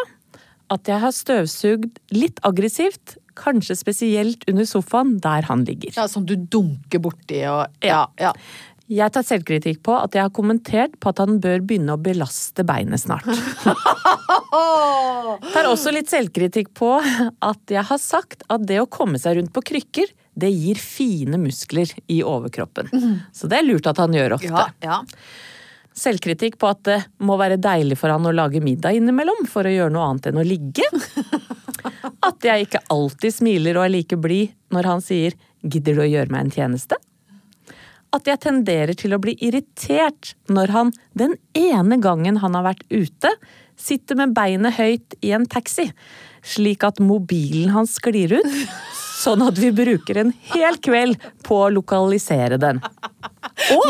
at 0.73 0.89
jeg 0.89 0.99
har 1.03 1.13
støvsugd 1.15 1.99
litt 2.15 2.39
aggressivt, 2.47 3.17
kanskje 3.37 3.77
spesielt 3.79 4.43
under 4.49 4.67
sofaen 4.69 5.15
der 5.23 5.45
han 5.47 5.63
ligger. 5.65 5.93
Ja, 5.95 6.07
Som 6.07 6.25
du 6.25 6.35
dunker 6.35 6.99
borti 7.01 7.41
og 7.49 7.67
Ja. 7.81 8.07
ja. 8.19 8.33
Jeg 8.91 9.13
tar 9.15 9.23
selvkritikk 9.23 9.79
på 9.85 9.93
at 9.95 10.15
jeg 10.15 10.25
har 10.25 10.33
kommentert 10.35 10.97
på 10.99 11.11
at 11.13 11.21
han 11.23 11.37
bør 11.43 11.61
begynne 11.63 11.95
å 11.95 12.01
belaste 12.03 12.65
beinet 12.67 12.99
snart. 12.99 13.23
Tar 15.53 15.69
også 15.69 15.93
litt 15.95 16.11
selvkritikk 16.11 16.73
på 16.75 16.89
at 16.99 17.71
jeg 17.71 17.85
har 17.87 18.01
sagt 18.01 18.43
at 18.51 18.67
det 18.67 18.81
å 18.81 18.89
komme 18.91 19.21
seg 19.21 19.37
rundt 19.39 19.53
på 19.55 19.63
krykker, 19.71 20.11
det 20.35 20.51
gir 20.51 20.81
fine 20.81 21.39
muskler 21.39 21.89
i 22.11 22.19
overkroppen. 22.27 22.91
Så 23.31 23.47
det 23.47 23.61
er 23.61 23.67
lurt 23.67 23.87
at 23.87 24.01
han 24.03 24.13
gjør 24.13 24.35
ofte. 24.39 24.51
ja, 24.51 24.67
ja. 24.83 25.01
Selvkritikk 25.93 26.57
på 26.57 26.65
at 26.71 26.81
det 26.87 26.99
må 27.21 27.35
være 27.37 27.59
deilig 27.61 27.99
for 28.01 28.09
han 28.09 28.25
å 28.25 28.33
lage 28.33 28.61
middag 28.65 28.97
innimellom 28.97 29.45
for 29.49 29.69
å 29.69 29.73
gjøre 29.73 29.93
noe 29.93 30.07
annet 30.09 30.31
enn 30.31 30.41
å 30.41 30.45
ligge. 30.47 30.87
At 32.27 32.41
jeg 32.41 32.65
ikke 32.65 32.81
alltid 32.93 33.35
smiler 33.35 33.77
og 33.77 33.85
er 33.85 33.93
like 33.93 34.17
blid 34.17 34.55
når 34.73 34.89
han 34.89 35.03
sier 35.05 35.37
'gidder 35.61 35.99
du 35.99 36.01
å 36.01 36.09
gjøre 36.09 36.33
meg 36.33 36.47
en 36.47 36.55
tjeneste'? 36.55 36.97
At 38.13 38.29
jeg 38.29 38.43
tenderer 38.45 38.93
til 38.97 39.15
å 39.15 39.21
bli 39.21 39.33
irritert 39.41 40.35
når 40.51 40.73
han 40.75 40.91
den 41.17 41.33
ene 41.57 41.97
gangen 42.01 42.37
han 42.43 42.57
har 42.57 42.67
vært 42.67 42.83
ute, 42.93 43.31
sitter 43.79 44.19
med 44.19 44.35
beinet 44.37 44.77
høyt 44.77 45.15
i 45.25 45.31
en 45.33 45.47
taxi, 45.49 45.87
slik 46.45 46.85
at 46.85 47.01
mobilen 47.01 47.73
hans 47.73 47.95
sklir 47.97 48.35
ut, 48.37 48.57
sånn 49.23 49.41
at 49.45 49.57
vi 49.57 49.71
bruker 49.73 50.19
en 50.21 50.33
hel 50.53 50.77
kveld 50.83 51.17
på 51.47 51.63
å 51.65 51.71
lokalisere 51.73 52.59
den. 52.61 52.83
Og 53.73 53.89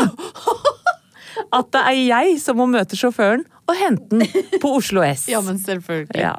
at 1.54 1.70
det 1.74 1.82
er 1.82 1.98
jeg 1.98 2.38
som 2.42 2.58
må 2.58 2.68
møte 2.70 2.96
sjåføren 2.98 3.44
og 3.64 3.76
hente 3.78 4.20
den 4.22 4.60
på 4.62 4.72
Oslo 4.78 5.04
S. 5.04 5.28
ja, 5.28 5.42
men 5.44 5.60
selvfølgelig. 5.60 6.20
Ja. 6.20 6.36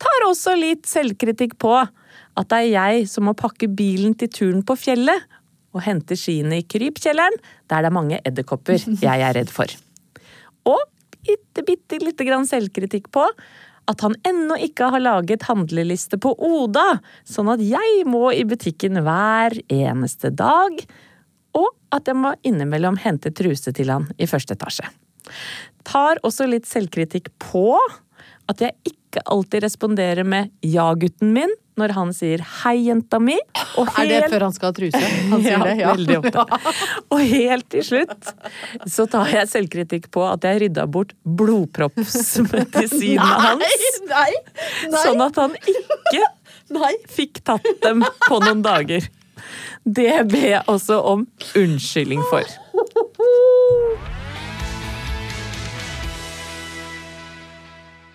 Tar 0.00 0.26
også 0.28 0.54
litt 0.56 0.86
selvkritikk 0.88 1.58
på 1.60 1.74
at 1.80 2.48
det 2.52 2.62
er 2.62 2.70
jeg 2.70 3.08
som 3.10 3.26
må 3.28 3.34
pakke 3.36 3.68
bilen 3.68 4.14
til 4.18 4.30
turen 4.32 4.62
på 4.66 4.78
fjellet 4.78 5.26
og 5.74 5.84
hente 5.86 6.16
skiene 6.18 6.60
i 6.60 6.66
krypkjelleren, 6.66 7.36
der 7.70 7.84
det 7.84 7.90
er 7.90 7.94
mange 7.94 8.20
edderkopper 8.26 8.80
jeg 9.02 9.26
er 9.26 9.36
redd 9.36 9.52
for. 9.54 9.70
Og 10.68 10.80
bitte, 11.26 11.64
bitte 11.66 12.00
lite 12.02 12.26
grann 12.26 12.48
selvkritikk 12.48 13.10
på 13.14 13.26
at 13.90 14.04
han 14.04 14.14
ennå 14.26 14.56
ikke 14.62 14.90
har 14.92 15.02
laget 15.02 15.46
handleliste 15.48 16.18
på 16.22 16.32
Oda, 16.36 17.00
sånn 17.26 17.50
at 17.50 17.62
jeg 17.64 18.04
må 18.06 18.28
i 18.34 18.44
butikken 18.46 19.00
hver 19.06 19.56
eneste 19.72 20.30
dag, 20.30 20.76
og 21.58 21.70
at 21.94 22.06
jeg 22.06 22.18
må 22.18 22.34
innimellom 22.46 23.00
hente 23.02 23.32
truse 23.34 23.72
til 23.74 23.90
han 23.90 24.06
i 24.20 24.28
første 24.30 24.54
etasje. 24.54 24.86
Tar 25.86 26.20
også 26.26 26.46
litt 26.46 26.68
selvkritikk 26.70 27.32
på 27.42 27.74
at 28.50 28.62
jeg 28.62 28.76
ikke 28.84 28.99
alltid 29.24 29.62
responderer 29.64 30.24
med 30.24 30.50
ja-gutten 30.62 31.32
min 31.34 31.50
når 31.80 31.88
han 31.96 32.10
sier 32.14 32.42
hei, 32.60 32.76
jenta 32.88 33.18
mi. 33.22 33.38
Og 33.80 33.86
Er 34.00 34.06
det 34.10 34.20
før 34.32 34.42
han 34.48 34.54
skal 34.56 34.66
ha 34.70 34.74
truse? 34.76 35.00
Han 35.30 35.40
sier 35.44 35.52
ja, 35.56 35.60
det, 35.64 35.74
ja. 35.80 35.88
veldig 35.94 36.16
ofte. 36.20 36.40
Og 37.14 37.20
helt 37.32 37.66
til 37.72 37.82
slutt 37.86 38.22
så 38.90 39.02
tar 39.10 39.26
jeg 39.32 39.44
selvkritikk 39.50 40.04
på 40.14 40.20
at 40.28 40.40
jeg 40.46 40.54
rydda 40.66 40.84
bort 40.92 41.12
blodproppsmedisinene 41.24 43.34
hans. 43.46 43.84
Nei! 44.10 44.32
Nei! 44.90 45.02
Sånn 45.06 45.20
at 45.24 45.34
han 45.40 45.52
ikke 45.60 46.24
nei. 46.76 46.94
fikk 47.10 47.34
tatt 47.46 47.70
dem 47.84 47.98
på 48.26 48.36
noen 48.44 48.62
dager. 48.66 49.02
Det 49.84 50.24
ber 50.28 50.48
jeg 50.50 50.62
også 50.68 50.98
om 51.08 51.26
unnskyldning 51.56 52.20
for. 52.28 52.44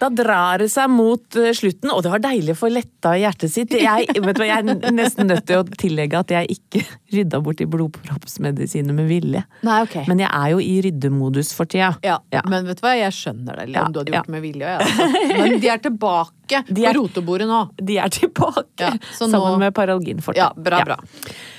Da 0.05 0.09
drar 0.13 0.61
det 0.61 0.67
seg 0.69 0.89
mot 0.93 1.35
eh, 1.41 1.49
slutten, 1.57 1.89
og 1.89 2.03
det 2.05 2.11
var 2.13 2.21
deilig 2.21 2.53
å 2.53 2.59
få 2.59 2.69
letta 2.69 3.15
i 3.17 3.23
hjertet 3.23 3.49
sitt. 3.53 3.73
Jeg, 3.73 4.05
vet 4.27 4.37
du 4.37 4.43
jeg 4.45 4.61
er 4.61 4.91
nesten 4.93 5.29
nødt 5.31 5.45
til 5.49 5.63
å 5.63 5.65
tillegge 5.81 6.19
at 6.21 6.33
jeg 6.35 6.57
ikke 6.59 6.83
rydda 7.15 7.39
bort 7.45 7.63
i 7.63 7.67
blodproppsmedisiner 7.69 8.93
med 8.95 9.09
vilje. 9.09 9.41
Nei, 9.65 9.79
ok. 9.87 9.97
Men 10.09 10.21
jeg 10.21 10.29
er 10.29 10.53
jo 10.53 10.61
i 10.61 10.75
ryddemodus 10.85 11.51
for 11.57 11.65
tida. 11.71 11.93
Ja, 12.05 12.19
Ja. 12.33 12.43
men 12.51 12.67
vet 12.69 12.81
du 12.81 12.85
hva, 12.85 12.93
jeg 12.99 13.15
skjønner 13.15 13.63
det, 13.63 13.67
om 13.81 13.91
du 13.95 13.99
hadde 14.03 14.13
gjort 14.15 14.29
det 14.29 14.35
med 14.35 14.45
vilje. 14.45 14.75
Altså. 14.77 15.09
Men 15.41 15.59
de 15.63 15.73
er 15.73 15.83
tilbake 15.89 16.63
De 16.69 16.85
er- 16.85 16.93
på 16.93 16.99
rotebordet 17.01 17.47
nå. 17.49 17.63
De 17.81 17.97
er 18.01 18.13
tilbake, 18.13 18.91
så 19.17 19.25
nå- 19.25 19.33
sammen 19.39 19.59
med 19.65 19.73
paralginforten. 19.77 20.37
Ja, 20.43 20.51
bra, 20.55 20.83
bra. 20.85 20.99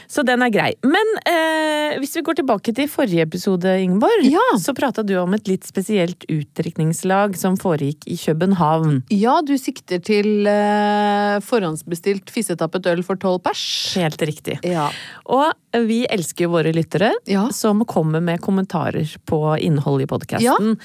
Så 0.08 0.22
den 0.26 0.42
er 0.44 0.50
grei. 0.54 0.72
Men 0.86 1.08
eh, 1.26 1.96
hvis 2.00 2.14
vi 2.18 2.22
går 2.26 2.38
tilbake 2.40 2.72
til 2.76 2.88
forrige 2.90 3.24
episode, 3.26 3.72
Ingeborg, 3.82 4.24
Ja. 4.30 4.44
så 4.62 4.74
prata 4.76 5.02
du 5.06 5.14
om 5.20 5.34
et 5.34 5.48
litt 5.50 5.64
spesielt 5.66 6.24
utdrikningslag 6.30 7.36
som 7.38 7.56
foregikk 7.60 8.06
i 8.10 8.16
København. 8.20 9.02
Ja, 9.10 9.40
du 9.46 9.54
sikter 9.58 9.98
til 10.04 10.46
eh, 10.50 11.38
forhåndsbestilt 11.44 12.30
fissetappet 12.32 12.86
øl 12.92 13.02
for 13.06 13.16
tolv 13.20 13.42
pers. 13.46 13.64
Helt 13.98 14.22
riktig. 14.26 14.58
Ja. 14.66 14.88
Og 15.26 15.52
vi 15.86 16.04
elsker 16.08 16.46
jo 16.46 16.54
våre 16.54 16.72
lyttere 16.72 17.10
Ja. 17.28 17.48
som 17.52 17.82
kommer 17.84 18.22
med 18.24 18.40
kommentarer 18.40 19.04
på 19.28 19.40
innholdet 19.60 20.06
i 20.06 20.10
podkasten. 20.14 20.76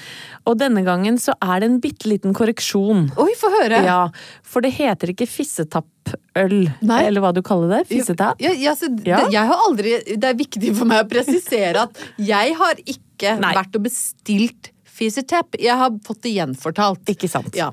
Og 0.46 0.58
denne 0.60 0.82
gangen 0.84 1.16
så 1.22 1.32
er 1.40 1.60
det 1.62 1.70
en 1.70 1.80
bitte 1.80 2.10
liten 2.10 2.34
korreksjon. 2.34 3.06
Oi, 3.16 3.30
få 3.38 3.48
høre! 3.62 3.82
Ja, 3.86 4.08
for 4.42 4.60
det 4.60 4.74
heter 4.76 5.14
ikke 5.14 5.26
fissetappøl, 5.30 5.88
Nei. 6.34 7.02
eller 7.06 7.20
hva 7.20 7.32
du 7.34 7.42
kaller 7.44 7.68
det. 7.76 7.80
Fissetapp. 7.90 8.40
Ja, 8.42 8.52
ja, 8.56 8.74
så 8.74 8.88
Ja. 9.06 9.22
Det, 9.24 9.32
jeg 9.34 9.46
har 9.46 9.64
aldri, 9.68 9.92
det 10.16 10.24
er 10.24 10.34
viktig 10.38 10.74
for 10.76 10.88
meg 10.88 11.04
å 11.04 11.08
presisere 11.10 11.82
at 11.86 11.98
jeg 12.18 12.54
har 12.58 12.74
ikke 12.84 13.36
Nei. 13.40 13.52
vært 13.54 13.76
og 13.78 13.82
bestilt 13.86 14.70
fisetepp. 14.84 15.56
Jeg 15.60 15.76
har 15.78 15.90
fått 16.04 16.22
det 16.26 16.34
gjenfortalt. 16.36 17.04
Ikke 17.08 17.28
sant? 17.30 17.54
Ja. 17.56 17.70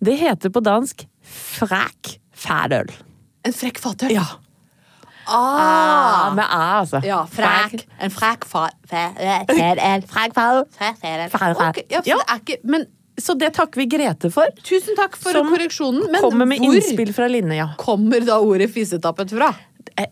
Det 0.00 0.16
heter 0.20 0.50
på 0.50 0.62
dansk 0.64 1.06
fræk 1.26 2.18
fædøl. 2.36 2.90
En 3.46 3.52
frekk 3.54 3.78
fatøl. 3.82 4.10
Ja. 4.14 4.24
Ah, 5.26 6.30
Med 6.34 6.44
æ, 6.44 6.58
altså. 6.80 7.00
ja, 7.04 7.24
frekk. 7.26 7.82
En 7.98 8.10
frekk 8.14 8.44
fatøl. 8.46 8.76
Fræk 10.06 10.34
fædøl. 10.36 10.66
Ok, 11.66 11.80
ja, 11.90 12.00
Men 12.64 12.86
Så 13.18 13.32
det 13.38 13.52
takker 13.56 13.80
vi 13.80 13.86
Grete 13.88 14.28
for. 14.32 14.50
tusen 14.62 14.96
takk 14.98 15.16
for 15.16 15.32
Som 15.32 15.48
korreksjonen. 15.52 16.10
Men 16.12 16.20
Kommer 16.20 16.46
med 16.46 16.60
hvor 16.60 16.74
innspill 16.76 17.12
fra 17.16 17.28
Linne, 17.32 17.56
ja. 17.56 17.68
kommer 17.80 18.20
da 18.26 18.38
ordet 18.44 18.68
fisetappet 18.74 19.32
fra? 19.32 19.54
Eh, 19.96 20.10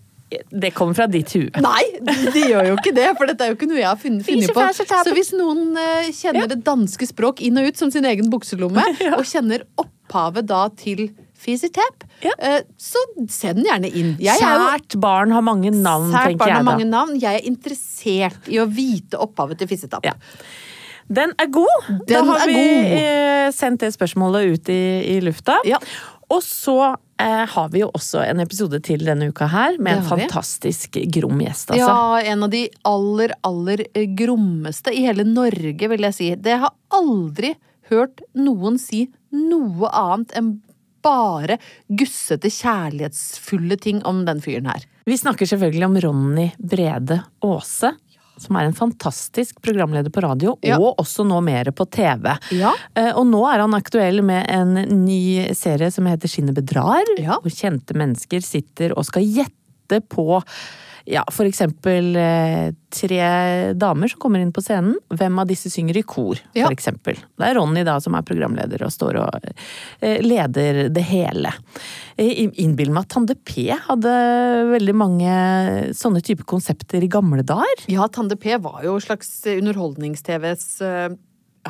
Det 0.51 0.71
kommer 0.75 0.95
fra 0.97 1.07
ditt 1.07 1.31
hue. 1.37 1.51
Nei, 1.62 1.83
de 2.01 2.40
gjør 2.49 2.71
jo 2.73 2.77
ikke 2.81 2.95
det, 2.97 3.11
for 3.19 3.29
dette 3.31 3.45
er 3.45 3.53
jo 3.53 3.59
ikke 3.59 3.69
noe 3.71 3.79
jeg 3.79 3.87
har 3.90 4.01
funnet, 4.01 4.25
funnet 4.27 4.55
på. 4.57 4.64
Så 5.05 5.12
hvis 5.14 5.31
noen 5.37 5.77
eh, 5.79 6.09
kjenner 6.17 6.49
det 6.51 6.62
danske 6.67 7.07
språk 7.07 7.43
inn 7.45 7.61
og 7.61 7.69
ut 7.69 7.77
som 7.79 7.93
sin 7.95 8.09
egen 8.09 8.31
bukselomme, 8.33 8.83
og 9.19 9.23
kjenner 9.29 9.67
opphavet 9.79 10.49
da 10.49 10.64
til 10.81 11.11
Fisetap, 11.45 12.07
Ja. 12.25 12.33
eh, 12.40 12.62
så 12.81 12.99
send 13.29 13.61
den 13.61 13.67
gjerne 13.69 13.90
inn. 13.93 14.14
Jeg 14.19 14.40
Kjært 14.40 14.97
barn 14.99 15.31
har 15.37 15.45
mange 15.45 15.69
navn, 15.71 16.09
tenker 16.09 16.17
sært 16.17 16.31
tenker 16.33 16.47
barn 16.47 16.57
har 16.57 16.64
mange 16.73 16.87
navn. 16.88 17.19
Jeg 17.21 17.43
er 17.43 17.49
interessert 17.53 18.49
i 18.49 18.57
å 18.62 18.67
vite 18.67 19.21
opphavet 19.21 19.61
til 19.61 19.69
Fisetap. 19.69 20.09
Ja. 20.09 20.17
Den 21.09 21.35
er 21.38 21.51
god! 21.53 21.88
da 22.09 22.23
har 22.25 22.47
vi 22.49 22.55
god. 22.57 22.93
eh, 22.99 23.49
sendt 23.55 23.85
det 23.85 23.93
spørsmålet 23.95 24.55
ut 24.55 24.69
i, 24.73 24.83
i 25.14 25.21
lufta. 25.25 25.59
Ja. 25.69 25.79
Og 26.33 26.40
så 26.43 26.79
eh, 27.21 27.45
har 27.53 27.69
vi 27.75 27.83
jo 27.83 27.90
også 27.95 28.23
en 28.25 28.40
episode 28.40 28.81
til 28.87 29.05
denne 29.05 29.29
uka 29.29 29.47
her, 29.53 29.77
med 29.79 30.01
en 30.01 30.07
fantastisk 30.09 30.97
grom 31.12 31.43
gjest, 31.45 31.75
altså. 31.75 31.85
Ja, 31.85 32.33
en 32.33 32.47
av 32.47 32.51
de 32.55 32.64
aller, 32.88 33.35
aller 33.45 33.85
eh, 33.93 34.09
grommeste 34.17 34.95
i 34.95 35.05
hele 35.05 35.27
Norge, 35.29 35.90
vil 35.93 36.09
jeg 36.09 36.17
si. 36.17 36.31
Det 36.40 36.57
har 36.64 36.73
aldri 36.97 37.53
hørt 37.93 38.25
noen 38.38 38.81
si 38.81 39.05
noe 39.35 39.90
annet 39.93 40.33
enn 40.38 40.55
bare 41.05 41.59
gussete, 41.93 42.49
kjærlighetsfulle 42.49 43.77
ting 43.77 43.99
om 44.09 44.23
den 44.25 44.40
fyren 44.40 44.71
her. 44.71 44.87
Vi 45.05 45.19
snakker 45.21 45.45
selvfølgelig 45.45 45.85
om 45.85 45.99
Ronny 46.01 46.47
Brede 46.57 47.19
Aase. 47.45 47.90
Som 48.40 48.57
er 48.59 48.66
en 48.66 48.75
fantastisk 48.75 49.61
programleder 49.62 50.11
på 50.11 50.23
radio, 50.25 50.57
Ja. 50.62 50.79
og 50.79 50.97
også 50.99 51.25
nå 51.27 51.40
mer 51.44 51.64
på 51.70 51.87
TV. 51.90 52.33
Ja. 52.53 52.73
Eh, 52.94 53.12
Og 53.14 53.27
nå 53.27 53.44
er 53.53 53.61
han 53.61 53.75
aktuell 53.75 54.23
med 54.23 54.47
en 54.51 54.75
ny 55.05 55.53
serie 55.55 55.90
som 55.90 56.07
heter 56.07 56.29
Skinnet 56.29 56.55
bedrar. 56.55 57.05
Ja. 57.18 57.38
Hvor 57.42 57.51
kjente 57.55 57.94
mennesker 57.94 58.42
sitter 58.42 58.97
og 58.99 59.05
skal 59.07 59.23
gjette 59.23 60.01
på 60.09 60.42
ja, 61.05 61.21
for 61.33 61.45
eksempel 61.45 62.14
eh, 62.17 62.71
tre 62.95 63.25
damer 63.77 64.09
som 64.09 64.21
kommer 64.23 64.40
inn 64.40 64.53
på 64.57 64.62
scenen. 64.64 64.95
Hvem 65.12 65.40
av 65.43 65.49
disse 65.51 65.69
synger 65.73 65.99
i 66.01 66.03
kor, 66.09 66.38
Ja. 66.57 66.67
for 66.67 66.73
eksempel. 66.77 67.19
Det 67.37 67.44
er 67.48 67.59
Ronny 67.59 67.83
da 67.85 67.98
som 68.00 68.17
er 68.17 68.25
programleder 68.25 68.83
og 68.87 68.92
står 68.94 69.19
og 69.21 69.48
eh, 70.00 70.23
leder 70.25 70.88
det 70.94 71.05
hele. 71.11 71.52
Innbill 72.17 72.63
innbiller 72.65 72.94
meg 72.96 73.05
at 73.05 73.13
Tande 73.17 73.37
P 73.37 73.67
hadde 73.88 74.15
veldig 74.73 74.94
mange 74.96 75.37
sånne 75.98 76.23
type 76.25 76.46
konsepter 76.48 77.05
i 77.05 77.11
gamle 77.13 77.44
dager. 77.44 77.85
Ja, 77.92 78.07
Tande 78.09 78.37
P 78.40 78.57
var 78.65 78.81
jo 78.87 78.96
slags 79.02 79.31
underholdnings-TVs 79.50 80.69
eh, 80.85 81.17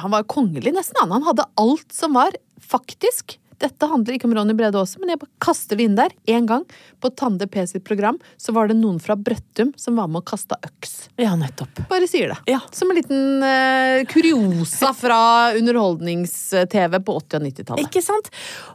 Han 0.03 0.11
var 0.11 0.25
kongelig, 0.31 0.73
nesten. 0.75 0.99
Han 1.03 1.13
Han 1.13 1.27
hadde 1.27 1.49
alt 1.61 1.91
som 1.95 2.15
var 2.15 2.35
faktisk 2.61 3.39
dette 3.65 3.89
handler 3.89 4.17
ikke 4.17 4.29
om 4.29 4.35
Ronny 4.37 4.55
Brede 4.57 4.81
Aase, 4.81 5.01
men 5.01 5.15
jeg 5.15 5.21
bare 5.23 5.33
kaster 5.45 5.79
det 5.79 5.89
inn 5.89 5.97
der. 5.99 6.13
En 6.31 6.49
gang 6.49 6.65
på 7.03 7.11
Tande 7.17 7.49
P 7.51 7.65
sitt 7.69 7.85
program 7.87 8.19
så 8.41 8.55
var 8.57 8.69
det 8.71 8.77
noen 8.79 9.01
fra 9.03 9.17
Brøttum 9.17 9.73
som 9.81 9.97
var 10.01 10.11
med 10.11 10.23
og 10.23 10.29
kasta 10.29 10.59
øks. 10.67 10.95
Ja, 11.21 11.35
nettopp. 11.39 11.85
Bare 11.91 12.09
sier 12.11 12.35
det. 12.35 12.39
Ja. 12.51 12.61
Som 12.75 12.93
en 12.93 12.99
liten 13.01 13.45
uh, 13.45 14.05
kuriosa 14.11 14.93
fra 14.97 15.21
underholdnings-TV 15.57 16.99
på 17.07 17.17
80- 17.23 17.39
og 17.41 17.49
90-tallet. 17.49 17.89
Ikke 17.89 18.05
sant? 18.05 18.31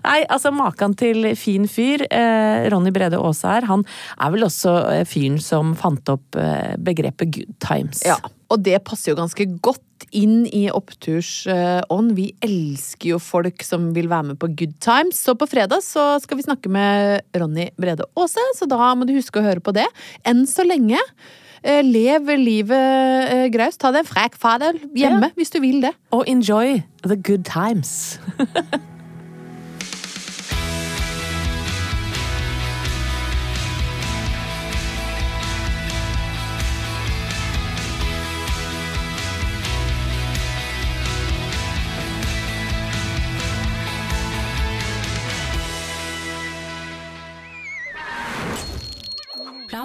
Nei, 0.05 0.23
altså 0.27 0.53
Maken 0.55 0.95
til 0.99 1.31
fin 1.39 1.67
fyr. 1.69 2.03
Eh, 2.09 2.65
Ronny 2.73 2.91
Brede 2.95 3.19
Aase 3.21 3.53
her, 3.53 3.67
han 3.69 3.85
er 4.17 4.33
vel 4.33 4.47
også 4.47 4.75
eh, 4.95 5.05
fyren 5.07 5.39
som 5.43 5.75
fant 5.79 6.09
opp 6.11 6.37
eh, 6.39 6.75
begrepet 6.81 7.31
good 7.35 7.55
times. 7.63 8.03
Ja, 8.07 8.17
og 8.49 8.63
det 8.65 8.79
passer 8.87 9.11
jo 9.13 9.19
ganske 9.19 9.45
godt 9.61 10.07
inn 10.15 10.45
i 10.47 10.65
opptursånd. 10.73 12.13
Vi 12.17 12.29
elsker 12.45 13.11
jo 13.13 13.19
folk 13.21 13.61
som 13.67 13.89
vil 13.93 14.07
være 14.09 14.31
med 14.31 14.39
på 14.41 14.49
good 14.57 14.73
times. 14.81 15.19
Så 15.21 15.35
på 15.37 15.47
fredag 15.49 15.83
så 15.85 16.15
skal 16.23 16.39
vi 16.39 16.45
snakke 16.47 16.71
med 16.71 17.21
Ronny 17.37 17.69
Brede 17.79 18.07
Aase, 18.17 18.41
så 18.57 18.65
da 18.69 18.93
må 18.97 19.05
du 19.05 19.13
huske 19.17 19.39
å 19.41 19.45
høre 19.45 19.61
på 19.61 19.75
det. 19.75 19.85
Enn 20.25 20.45
så 20.49 20.65
lenge, 20.65 20.97
eh, 21.61 21.81
lev 21.85 22.31
livet 22.39 23.29
eh, 23.29 23.47
graust. 23.53 23.79
Ta 23.83 23.91
deg 23.91 24.05
en 24.05 24.11
fræk 24.13 24.35
fadel 24.39 24.79
hjemme 24.95 25.29
Ja. 25.29 25.35
hvis 25.37 25.51
du 25.53 25.59
vil 25.59 25.81
det. 25.81 25.93
Og 26.11 26.25
enjoy 26.27 26.81
the 27.05 27.15
good 27.15 27.45
times. 27.45 28.17